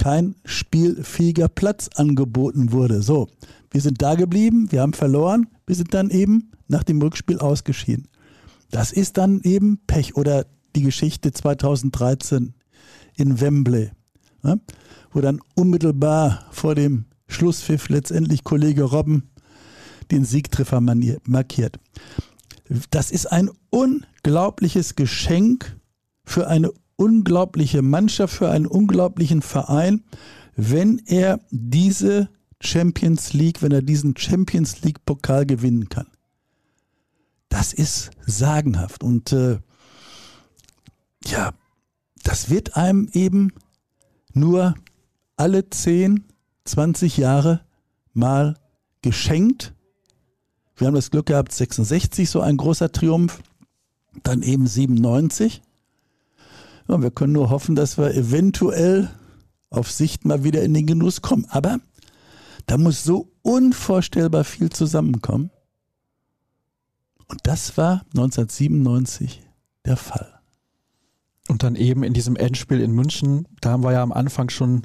[0.00, 3.02] kein spielfähiger Platz angeboten wurde.
[3.02, 3.28] So,
[3.70, 8.08] wir sind da geblieben, wir haben verloren, wir sind dann eben nach dem Rückspiel ausgeschieden.
[8.70, 12.54] Das ist dann eben Pech oder die Geschichte 2013
[13.16, 13.90] in Wembley,
[14.42, 14.58] ne?
[15.12, 19.28] wo dann unmittelbar vor dem Schlusspfiff letztendlich Kollege Robben
[20.10, 21.78] den Siegtreffer markiert.
[22.88, 25.76] Das ist ein unglaubliches Geschenk
[26.24, 30.04] für eine unglaubliche Mannschaft, für einen unglaublichen Verein,
[30.54, 32.28] wenn er diese
[32.60, 36.08] Champions League, wenn er diesen Champions League Pokal gewinnen kann.
[37.48, 39.02] Das ist sagenhaft.
[39.02, 39.60] Und äh,
[41.24, 41.52] ja,
[42.22, 43.54] das wird einem eben
[44.34, 44.74] nur
[45.36, 46.26] alle 10,
[46.66, 47.62] 20 Jahre
[48.12, 48.58] mal
[49.00, 49.72] geschenkt.
[50.76, 53.42] Wir haben das Glück gehabt, 66, so ein großer Triumph,
[54.22, 55.62] dann eben 97.
[56.90, 59.10] Und wir können nur hoffen, dass wir eventuell
[59.70, 61.46] auf Sicht mal wieder in den Genuss kommen.
[61.48, 61.78] Aber
[62.66, 65.50] da muss so unvorstellbar viel zusammenkommen.
[67.28, 69.42] Und das war 1997
[69.84, 70.40] der Fall.
[71.48, 74.82] Und dann eben in diesem Endspiel in München, da haben wir ja am Anfang schon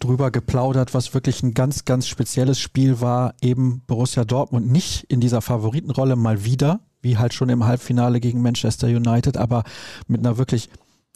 [0.00, 3.34] drüber geplaudert, was wirklich ein ganz, ganz spezielles Spiel war.
[3.40, 8.42] Eben Borussia Dortmund nicht in dieser Favoritenrolle mal wieder, wie halt schon im Halbfinale gegen
[8.42, 9.64] Manchester United, aber
[10.08, 10.70] mit einer wirklich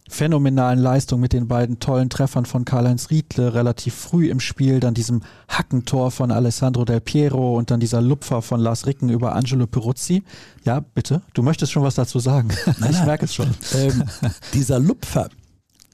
[0.09, 4.95] phänomenalen Leistung mit den beiden tollen Treffern von Karl-Heinz Riedle relativ früh im Spiel, dann
[4.95, 9.67] diesem Hackentor von Alessandro Del Piero und dann dieser Lupfer von Lars Ricken über Angelo
[9.67, 10.23] Peruzzi.
[10.65, 12.49] Ja, bitte, du möchtest schon was dazu sagen.
[12.79, 13.51] Nein, ich merke es schon.
[13.75, 14.05] Ähm,
[14.53, 15.29] dieser Lupfer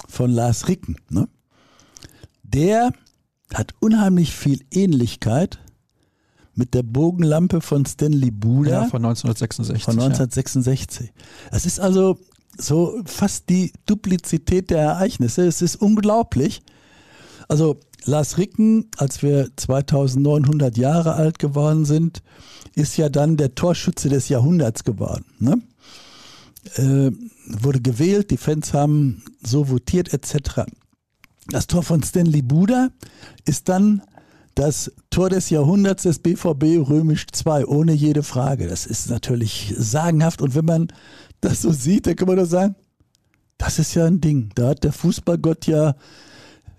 [0.09, 1.29] von Lars Ricken, ne,
[2.43, 2.91] der
[3.55, 5.59] hat unheimlich viel Ähnlichkeit
[6.55, 8.71] mit der Bogenlampe von Stanley Buda.
[8.71, 9.85] Ja, von 1966.
[9.85, 11.13] Von 1966.
[11.53, 11.69] Es ja.
[11.69, 12.19] ist also
[12.59, 15.47] so fast die Duplizität der Ereignisse.
[15.47, 16.63] Es ist unglaublich.
[17.49, 22.23] Also Lars Ricken, als wir 2900 Jahre alt geworden sind,
[22.75, 25.25] ist ja dann der Torschütze des Jahrhunderts geworden.
[25.39, 25.61] Ne?
[26.77, 27.11] Äh,
[27.47, 30.63] wurde gewählt, die Fans haben so votiert etc.
[31.49, 32.89] Das Tor von Stanley Buda
[33.45, 34.03] ist dann
[34.55, 38.67] das Tor des Jahrhunderts des BVB Römisch 2, ohne jede Frage.
[38.67, 40.43] Das ist natürlich sagenhaft.
[40.43, 40.89] Und wenn man
[41.41, 42.75] das so sieht, dann kann man doch sagen,
[43.59, 44.51] das ist ja ein Ding.
[44.55, 45.97] Da hat der Fußballgott ja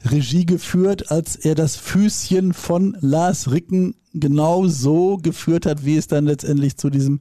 [0.06, 6.08] Regie geführt, als er das Füßchen von Lars Ricken genau so geführt hat, wie es
[6.08, 7.20] dann letztendlich zu diesem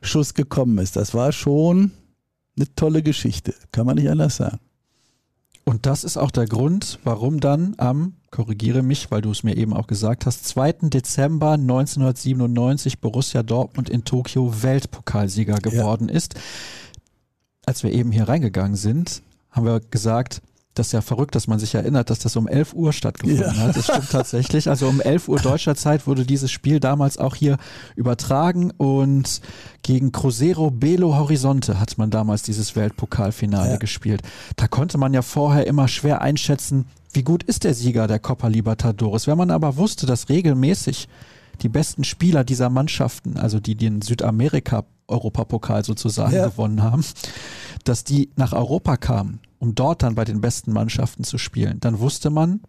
[0.00, 0.96] Schuss gekommen ist.
[0.96, 1.92] Das war schon
[2.56, 4.58] eine tolle Geschichte, kann man nicht anders sagen.
[5.64, 9.56] Und das ist auch der Grund, warum dann am, korrigiere mich, weil du es mir
[9.56, 10.72] eben auch gesagt hast, 2.
[10.82, 16.14] Dezember 1997 Borussia Dortmund in Tokio Weltpokalsieger geworden ja.
[16.14, 16.34] ist.
[17.66, 20.42] Als wir eben hier reingegangen sind, haben wir gesagt,
[20.74, 23.56] Das ist ja verrückt, dass man sich erinnert, dass das um 11 Uhr stattgefunden ja.
[23.56, 23.76] hat.
[23.76, 24.68] Das stimmt tatsächlich.
[24.68, 27.58] Also um 11 Uhr deutscher Zeit wurde dieses Spiel damals auch hier
[27.96, 29.40] übertragen und
[29.82, 33.76] gegen Cruzeiro Belo Horizonte hat man damals dieses Weltpokalfinale ja.
[33.78, 34.22] gespielt.
[34.54, 38.48] Da konnte man ja vorher immer schwer einschätzen, wie gut ist der Sieger der Copa
[38.48, 39.26] Libertadores.
[39.26, 41.08] Wenn man aber wusste, dass regelmäßig
[41.62, 46.48] die besten Spieler dieser Mannschaften, also die den Südamerika Europapokal sozusagen ja.
[46.48, 47.04] gewonnen haben,
[47.84, 52.00] dass die nach Europa kamen um dort dann bei den besten Mannschaften zu spielen, dann
[52.00, 52.62] wusste man,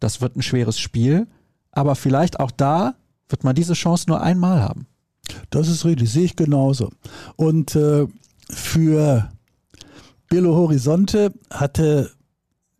[0.00, 1.28] das wird ein schweres Spiel,
[1.70, 2.96] aber vielleicht auch da
[3.28, 4.86] wird man diese Chance nur einmal haben.
[5.50, 6.90] Das ist richtig, sehe ich genauso.
[7.36, 8.08] Und äh,
[8.48, 9.30] für
[10.28, 12.10] Belo Horizonte hatte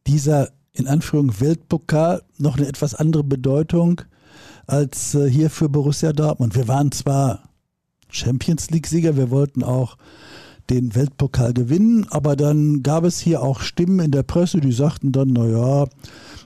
[0.06, 0.48] dieser
[0.81, 4.01] in Anführung Weltpokal noch eine etwas andere Bedeutung
[4.66, 6.55] als äh, hier für Borussia Dortmund.
[6.55, 7.51] Wir waren zwar
[8.09, 9.97] Champions League-Sieger, wir wollten auch
[10.70, 12.07] den Weltpokal gewinnen.
[12.11, 15.87] Aber dann gab es hier auch Stimmen in der Presse, die sagten dann, naja,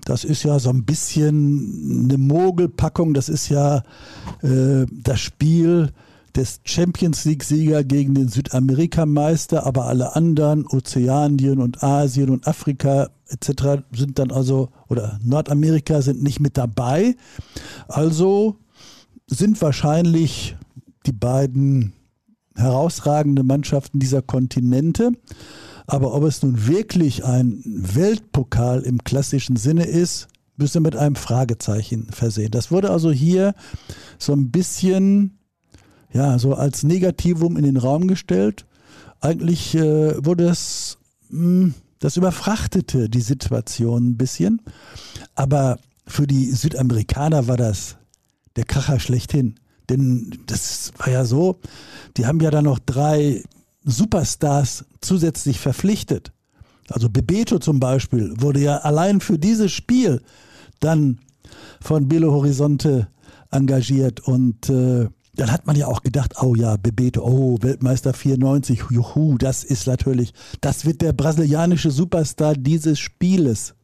[0.04, 3.82] das ist ja so ein bisschen eine Mogelpackung, das ist ja
[4.42, 5.92] äh, das Spiel
[6.36, 13.84] des Champions League-Sieger gegen den Südamerikameister, aber alle anderen, Ozeanien und Asien und Afrika etc.,
[13.92, 17.16] sind dann also, oder Nordamerika sind nicht mit dabei.
[17.88, 18.56] Also
[19.26, 20.56] sind wahrscheinlich
[21.06, 21.92] die beiden
[22.56, 25.12] herausragende Mannschaften dieser Kontinente.
[25.86, 31.16] Aber ob es nun wirklich ein Weltpokal im klassischen Sinne ist, müssen wir mit einem
[31.16, 32.50] Fragezeichen versehen.
[32.50, 33.54] Das wurde also hier
[34.18, 35.38] so ein bisschen,
[36.14, 38.64] ja, so als Negativum in den Raum gestellt.
[39.20, 40.96] Eigentlich äh, wurde das,
[41.28, 44.62] mh, hm, das überfrachtete die Situation ein bisschen.
[45.34, 47.96] Aber für die Südamerikaner war das
[48.56, 49.56] der Kracher schlechthin.
[49.88, 51.60] Denn das war ja so,
[52.16, 53.42] die haben ja dann noch drei
[53.84, 56.32] Superstars zusätzlich verpflichtet.
[56.90, 60.22] Also Bebeto zum Beispiel wurde ja allein für dieses Spiel
[60.80, 61.18] dann
[61.80, 63.08] von Belo Horizonte
[63.50, 68.84] engagiert und äh, dann hat man ja auch gedacht, oh ja, Bebeto, oh, Weltmeister 94,
[68.90, 73.74] juhu, das ist natürlich, das wird der brasilianische Superstar dieses Spieles.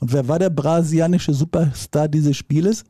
[0.00, 2.84] Und wer war der brasilianische Superstar dieses Spieles?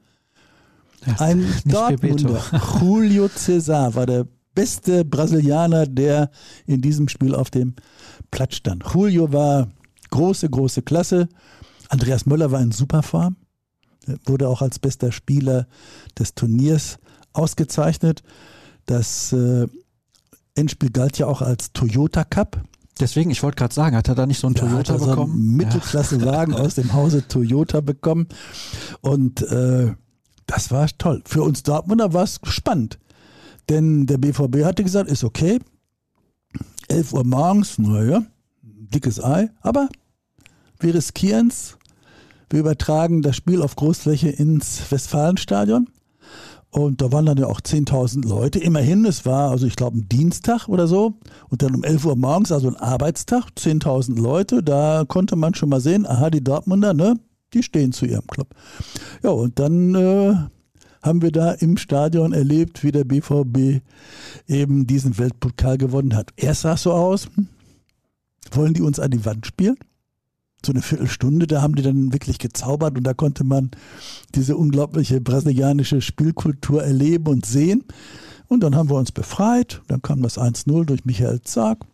[1.19, 2.43] Ein Dortmunder,
[2.81, 6.31] Julio Cesar, war der beste Brasilianer, der
[6.67, 7.75] in diesem Spiel auf dem
[8.31, 8.85] Platz stand.
[8.93, 9.69] Julio war
[10.11, 11.29] große, große Klasse.
[11.89, 13.37] Andreas Möller war in Superform,
[14.27, 15.67] wurde auch als bester Spieler
[16.19, 16.99] des Turniers
[17.33, 18.23] ausgezeichnet.
[18.87, 19.67] Das äh,
[20.55, 22.63] Endspiel galt ja auch als Toyota Cup.
[22.99, 25.07] Deswegen, ich wollte gerade sagen, hat er da nicht so einen ja, Toyota hat er
[25.07, 25.33] bekommen?
[25.33, 26.61] So einen Mittelklassewagen ja.
[26.61, 28.29] aus dem Hause Toyota bekommen.
[29.01, 29.95] Und äh,
[30.47, 31.23] das war toll.
[31.25, 32.99] Für uns Dortmunder war es spannend.
[33.69, 35.61] Denn der BVB hatte gesagt, ist okay.
[36.89, 38.25] 11 Uhr morgens, naja,
[38.63, 39.51] dickes Ei.
[39.61, 39.89] Aber
[40.81, 41.79] wir riskieren es.
[42.51, 45.89] Wir übertragen das Spiel auf Großfläche ins Westfalenstadion.
[46.71, 48.61] Und da waren dann ja auch 10.000 Leute.
[48.61, 51.15] Immerhin, es war, also ich glaube, ein Dienstag oder so.
[51.49, 54.63] Und dann um 11 Uhr morgens, also ein Arbeitstag, 10.000 Leute.
[54.63, 57.19] Da konnte man schon mal sehen, aha, die Dortmunder, ne,
[57.55, 58.55] die stehen zu ihrem Club.
[59.25, 60.35] Ja, und dann äh,
[61.03, 63.83] haben wir da im Stadion erlebt, wie der BVB
[64.47, 66.31] eben diesen Weltpokal gewonnen hat.
[66.37, 67.49] Erst sah so aus, hm,
[68.53, 69.77] wollen die uns an die Wand spielen?
[70.65, 73.71] So eine Viertelstunde, da haben die dann wirklich gezaubert und da konnte man
[74.35, 77.85] diese unglaubliche brasilianische Spielkultur erleben und sehen.
[78.47, 81.87] Und dann haben wir uns befreit, dann kam das 1-0 durch Michael Zark.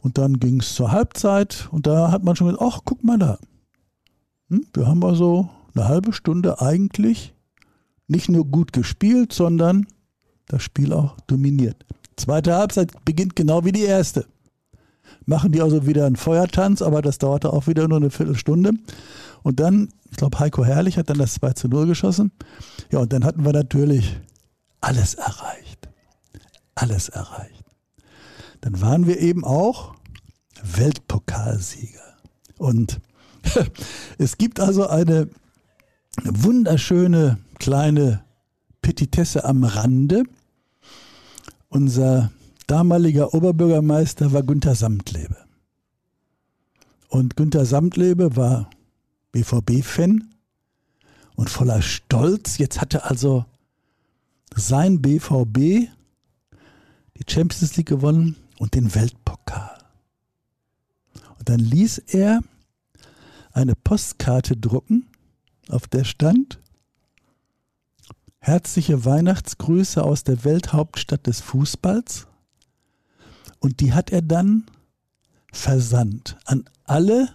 [0.00, 3.18] Und dann ging es zur Halbzeit und da hat man schon gesagt, ach, guck mal
[3.18, 3.38] da,
[4.48, 4.66] hm?
[4.72, 7.34] Wir haben also eine halbe Stunde eigentlich
[8.06, 9.86] nicht nur gut gespielt, sondern
[10.46, 11.84] das Spiel auch dominiert.
[12.16, 14.26] Zweite Halbzeit beginnt genau wie die erste.
[15.28, 18.72] Machen die also wieder einen Feuertanz, aber das dauerte auch wieder nur eine Viertelstunde.
[19.42, 22.32] Und dann, ich glaube, Heiko Herrlich hat dann das 2 zu 0 geschossen.
[22.90, 24.18] Ja, und dann hatten wir natürlich
[24.80, 25.90] alles erreicht.
[26.74, 27.64] Alles erreicht.
[28.62, 29.96] Dann waren wir eben auch
[30.62, 32.00] Weltpokalsieger.
[32.56, 32.98] Und
[34.18, 35.28] Es gibt also eine
[36.24, 38.24] wunderschöne kleine
[38.82, 40.24] Petitesse am Rande.
[41.68, 42.30] Unser
[42.68, 45.36] damaliger Oberbürgermeister war Günther Samtlebe.
[47.08, 48.70] Und Günther Samtlebe war
[49.32, 50.32] BVB-Fan
[51.34, 52.58] und voller Stolz.
[52.58, 53.44] Jetzt hatte also
[54.54, 55.88] sein BVB
[57.16, 59.78] die Champions League gewonnen und den Weltpokal.
[61.38, 62.40] Und dann ließ er
[63.52, 65.08] eine Postkarte drucken,
[65.68, 66.60] auf der stand
[68.40, 72.27] Herzliche Weihnachtsgrüße aus der Welthauptstadt des Fußballs.
[73.60, 74.64] Und die hat er dann
[75.52, 77.28] versandt an alle,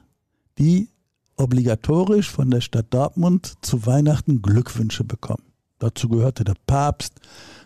[0.57, 0.89] die
[1.35, 5.43] obligatorisch von der Stadt Dortmund zu Weihnachten Glückwünsche bekommen.
[5.79, 7.13] Dazu gehörte der Papst,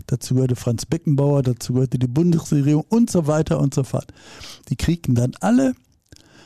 [0.08, 4.12] dazu gehörte Franz Beckenbauer, dazu gehörte die Bundesregierung und so weiter und so fort.
[4.70, 5.76] Die kriegten dann alle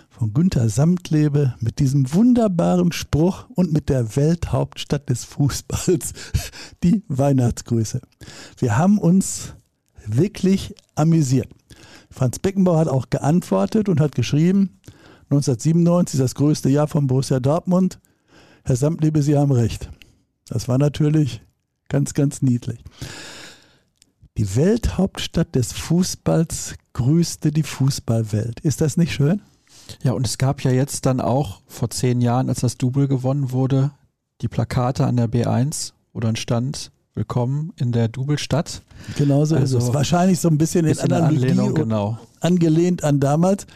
[0.10, 6.14] von Günter Samtlebe mit diesem wunderbaren Spruch und mit der Welthauptstadt des Fußballs
[6.84, 8.02] die Weihnachtsgrüße.
[8.58, 9.54] Wir haben uns
[10.06, 11.48] wirklich amüsiert.
[12.12, 14.80] Franz Beckenbauer hat auch geantwortet und hat geschrieben,
[15.32, 18.00] 1997 das größte Jahr von Borussia Dortmund.
[18.64, 19.90] Herr Samtlebe, Sie haben recht.
[20.48, 21.42] Das war natürlich
[21.88, 22.84] ganz, ganz niedlich.
[24.38, 28.60] Die Welthauptstadt des Fußballs grüßte die Fußballwelt.
[28.60, 29.42] Ist das nicht schön?
[30.04, 33.52] Ja, und es gab ja jetzt dann auch vor zehn Jahren, als das Double gewonnen
[33.52, 33.92] wurde,
[34.42, 38.82] die Plakate an der B1, wo dann stand, willkommen in der Doublestadt.
[39.18, 39.94] Genauso also ist es.
[39.94, 42.18] Wahrscheinlich so ein bisschen, bisschen in Anlehnung, genau.
[42.40, 43.68] angelehnt an damals.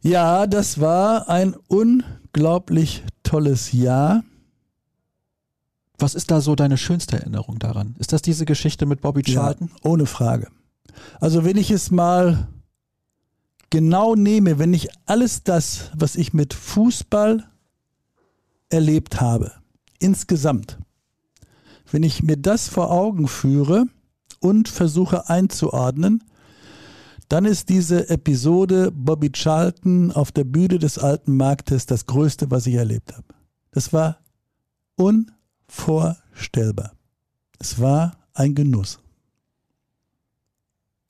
[0.00, 4.22] Ja, das war ein unglaublich tolles Jahr.
[5.98, 7.96] Was ist da so deine schönste Erinnerung daran?
[7.98, 9.70] Ist das diese Geschichte mit Bobby Charlton?
[9.72, 10.48] Ja, ohne Frage.
[11.20, 12.48] Also wenn ich es mal
[13.70, 17.44] genau nehme, wenn ich alles das, was ich mit Fußball
[18.68, 19.52] erlebt habe,
[19.98, 20.78] insgesamt,
[21.90, 23.86] wenn ich mir das vor Augen führe
[24.40, 26.24] und versuche einzuordnen,
[27.28, 32.66] dann ist diese Episode Bobby Charlton auf der Bühne des alten Marktes das Größte, was
[32.66, 33.26] ich erlebt habe.
[33.72, 34.18] Das war
[34.96, 36.92] unvorstellbar.
[37.58, 39.00] Es war ein Genuss.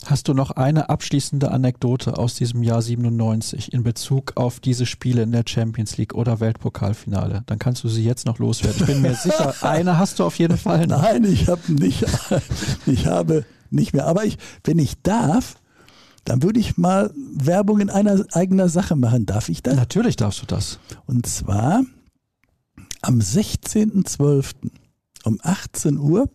[0.08, 5.22] Hast du noch eine abschließende Anekdote aus diesem Jahr 97 in Bezug auf diese Spiele
[5.22, 7.42] in der Champions League oder Weltpokalfinale?
[7.46, 8.82] Dann kannst du sie jetzt noch loswerden.
[8.82, 10.86] Ich bin mir sicher, eine hast du auf jeden Fall.
[10.86, 11.02] Noch.
[11.02, 12.04] Nein, ich habe nicht.
[12.86, 14.06] Ich habe nicht mehr.
[14.06, 15.56] Aber ich, wenn ich darf,
[16.24, 19.26] dann würde ich mal Werbung in einer eigener Sache machen.
[19.26, 19.74] Darf ich das?
[19.74, 20.78] Natürlich darfst du das.
[21.06, 21.82] Und zwar
[23.02, 24.70] am 16.12.
[25.24, 26.28] um 18 Uhr.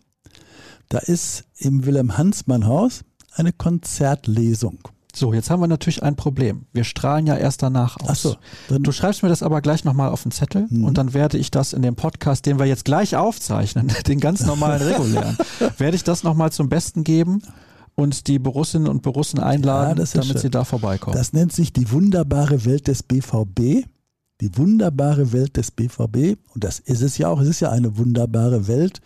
[0.90, 3.04] Da ist im Wilhelm-Hansmann-Haus
[3.34, 4.80] eine Konzertlesung.
[5.14, 6.66] So, jetzt haben wir natürlich ein Problem.
[6.72, 8.08] Wir strahlen ja erst danach aus.
[8.10, 8.36] Ach so,
[8.78, 10.86] du schreibst mir das aber gleich nochmal auf den Zettel mhm.
[10.86, 14.46] und dann werde ich das in dem Podcast, den wir jetzt gleich aufzeichnen, den ganz
[14.46, 15.38] normalen regulären,
[15.78, 17.42] werde ich das nochmal zum Besten geben
[17.96, 20.38] und die Borussinnen und Borussen einladen, ja, damit schön.
[20.38, 21.18] sie da vorbeikommen.
[21.18, 23.86] Das nennt sich die wunderbare Welt des BVB.
[24.40, 26.40] Die wunderbare Welt des BVB.
[26.54, 27.40] Und das ist es ja auch.
[27.42, 29.02] Es ist ja eine wunderbare Welt,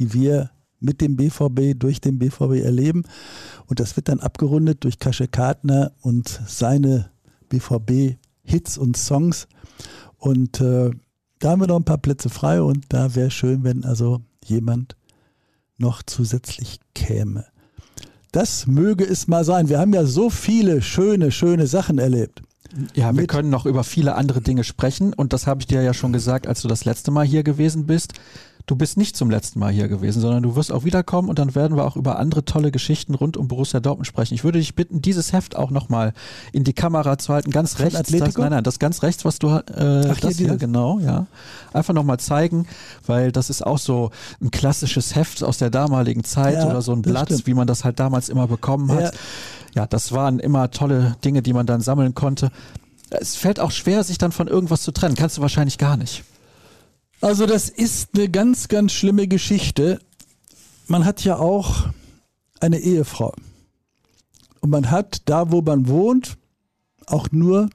[0.00, 0.50] die wir
[0.80, 3.04] mit dem BVB, durch den BVB erleben.
[3.66, 7.10] Und das wird dann abgerundet durch Kasche Kartner und seine
[7.50, 9.46] BVB-Hits und Songs.
[10.16, 10.90] Und äh,
[11.38, 14.96] da haben wir noch ein paar Plätze frei und da wäre schön, wenn also jemand
[15.78, 17.46] noch zusätzlich käme.
[18.32, 19.68] Das möge es mal sein.
[19.68, 22.42] Wir haben ja so viele schöne, schöne Sachen erlebt.
[22.94, 25.92] Ja, wir können noch über viele andere Dinge sprechen und das habe ich dir ja
[25.92, 28.12] schon gesagt, als du das letzte Mal hier gewesen bist
[28.66, 31.54] du bist nicht zum letzten Mal hier gewesen, sondern du wirst auch wiederkommen und dann
[31.54, 34.34] werden wir auch über andere tolle Geschichten rund um Borussia Dortmund sprechen.
[34.34, 36.12] Ich würde dich bitten, dieses Heft auch nochmal
[36.52, 38.10] in die Kamera zu halten, ganz Von rechts.
[38.10, 39.60] Das, nein, nein, das ganz rechts, was du äh,
[40.10, 41.26] Ach, das hier, hier genau, ja.
[41.72, 42.66] Einfach nochmal zeigen,
[43.06, 46.92] weil das ist auch so ein klassisches Heft aus der damaligen Zeit ja, oder so
[46.92, 47.46] ein Blatt, stimmt.
[47.46, 49.14] wie man das halt damals immer bekommen hat.
[49.14, 49.82] Ja.
[49.82, 52.50] ja, das waren immer tolle Dinge, die man dann sammeln konnte.
[53.10, 55.16] Es fällt auch schwer, sich dann von irgendwas zu trennen.
[55.16, 56.24] Kannst du wahrscheinlich gar nicht.
[57.20, 60.00] Also das ist eine ganz, ganz schlimme Geschichte.
[60.86, 61.88] Man hat ja auch
[62.60, 63.34] eine Ehefrau.
[64.60, 66.38] Und man hat da, wo man wohnt,
[67.06, 67.68] auch nur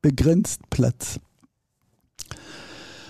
[0.00, 1.20] begrenzt Platz.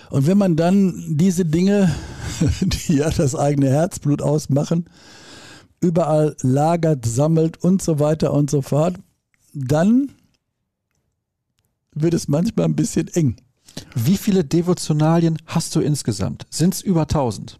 [0.09, 1.93] Und wenn man dann diese Dinge,
[2.61, 4.89] die ja das eigene Herzblut ausmachen,
[5.79, 8.97] überall lagert, sammelt und so weiter und so fort,
[9.53, 10.11] dann
[11.93, 13.37] wird es manchmal ein bisschen eng.
[13.95, 16.45] Wie viele Devotionalien hast du insgesamt?
[16.49, 17.59] Sind es über 1000?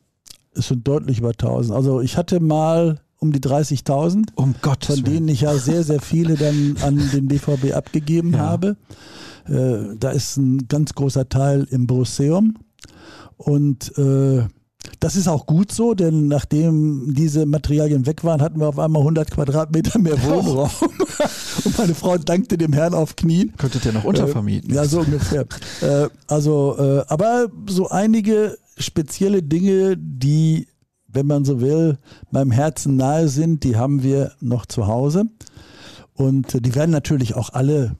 [0.53, 1.75] Es sind deutlich über 1000.
[1.75, 6.01] Also ich hatte mal um die 30.000, um Gottes von denen ich ja sehr, sehr
[6.01, 8.39] viele dann an den BVB abgegeben ja.
[8.39, 8.77] habe.
[9.45, 12.57] Äh, da ist ein ganz großer Teil im Borusseum
[13.37, 14.47] und äh,
[15.01, 19.01] das ist auch gut so, denn nachdem diese Materialien weg waren, hatten wir auf einmal
[19.01, 20.69] 100 Quadratmeter mehr Wohnraum.
[21.65, 23.51] Und meine Frau dankte dem Herrn auf Knien.
[23.57, 24.69] Könntet ihr noch untervermieten.
[24.69, 25.47] Äh, ja, so ungefähr.
[25.81, 30.67] äh, also, äh, aber so einige spezielle Dinge, die,
[31.07, 31.97] wenn man so will,
[32.29, 35.25] meinem Herzen nahe sind, die haben wir noch zu Hause.
[36.13, 37.95] Und die werden natürlich auch alle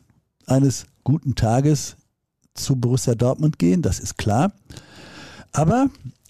[0.46, 1.96] eines guten Tages
[2.54, 4.54] zu Borussia Dortmund gehen, das ist klar.
[5.52, 5.88] Aber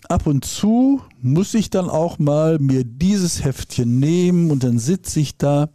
[0.09, 5.19] ab und zu muss ich dann auch mal mir dieses Heftchen nehmen und dann sitze
[5.19, 5.69] ich da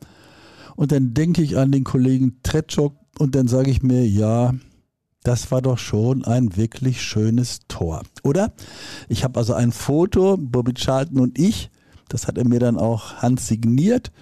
[0.77, 4.55] und dann denke ich an den Kollegen Tretschok und dann sage ich mir, ja,
[5.27, 8.53] Das war doch schon ein wirklich schönes Tor, oder?
[9.09, 11.69] Ich habe also ein Foto, Bobby Charlton und ich,
[12.09, 14.13] das hat er mir dann auch handsigniert.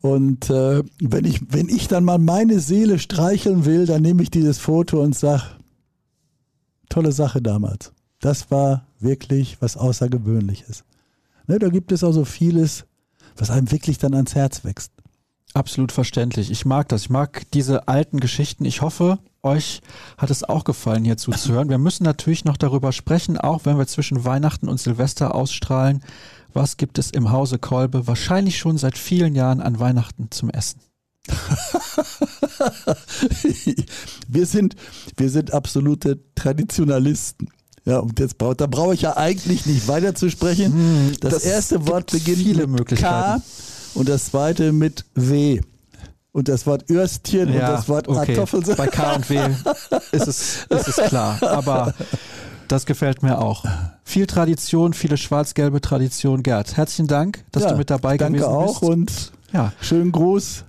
[0.00, 4.30] Und äh, wenn, ich, wenn ich dann mal meine Seele streicheln will, dann nehme ich
[4.30, 5.42] dieses Foto und sage,
[6.88, 7.92] tolle Sache damals.
[8.20, 10.84] Das war wirklich was Außergewöhnliches.
[11.46, 12.84] Ne, da gibt es also vieles,
[13.36, 14.92] was einem wirklich dann ans Herz wächst.
[15.54, 16.50] Absolut verständlich.
[16.50, 17.02] Ich mag das.
[17.02, 18.64] Ich mag diese alten Geschichten.
[18.66, 19.80] Ich hoffe, euch
[20.18, 21.70] hat es auch gefallen, hier zuzuhören.
[21.70, 26.02] Wir müssen natürlich noch darüber sprechen, auch wenn wir zwischen Weihnachten und Silvester ausstrahlen.
[26.52, 30.80] Was gibt es im Hause Kolbe wahrscheinlich schon seit vielen Jahren an Weihnachten zum Essen?
[34.28, 34.76] wir sind,
[35.16, 37.48] wir sind absolute Traditionalisten.
[37.86, 40.72] Ja, und jetzt braucht, da brauche ich ja eigentlich nicht weiter zu sprechen.
[40.72, 43.40] Hm, das, das erste Wort beginnt viele mit K
[43.94, 45.60] und das zweite mit W.
[46.32, 48.34] Und das Wort Würstchen ja, und das Wort okay.
[48.34, 48.64] Kartoffeln.
[48.76, 49.38] Bei K und W
[50.12, 51.40] ist es, ist es klar.
[51.42, 51.94] Aber
[52.68, 53.64] das gefällt mir auch.
[54.04, 56.42] Viel Tradition, viele schwarz-gelbe Tradition.
[56.42, 58.44] Gerd, herzlichen Dank, dass ja, du mit dabei gewesen bist.
[58.44, 59.72] Danke auch und ja.
[59.80, 60.64] schönen Gruß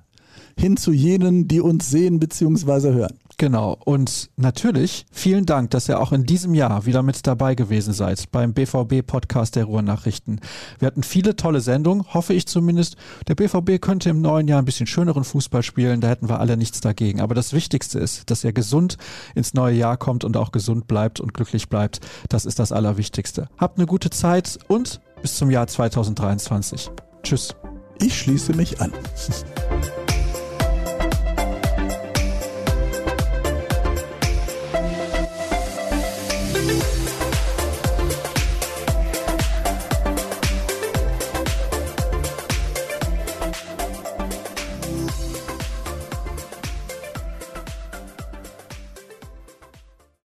[0.58, 2.94] hin zu jenen, die uns sehen bzw.
[2.94, 3.18] hören.
[3.40, 3.78] Genau.
[3.86, 8.32] Und natürlich vielen Dank, dass ihr auch in diesem Jahr wieder mit dabei gewesen seid
[8.32, 10.42] beim BVB-Podcast der Ruhrnachrichten.
[10.80, 12.98] Wir hatten viele tolle Sendungen, hoffe ich zumindest.
[13.28, 16.58] Der BVB könnte im neuen Jahr ein bisschen schöneren Fußball spielen, da hätten wir alle
[16.58, 17.22] nichts dagegen.
[17.22, 18.98] Aber das Wichtigste ist, dass ihr gesund
[19.36, 22.00] ins neue Jahr kommt und auch gesund bleibt und glücklich bleibt.
[22.30, 23.50] Das ist das Allerwichtigste.
[23.60, 26.90] Habt eine gute Zeit und bis zum Jahr 2023.
[27.22, 27.56] Tschüss.
[28.02, 28.92] Ich schließe mich an.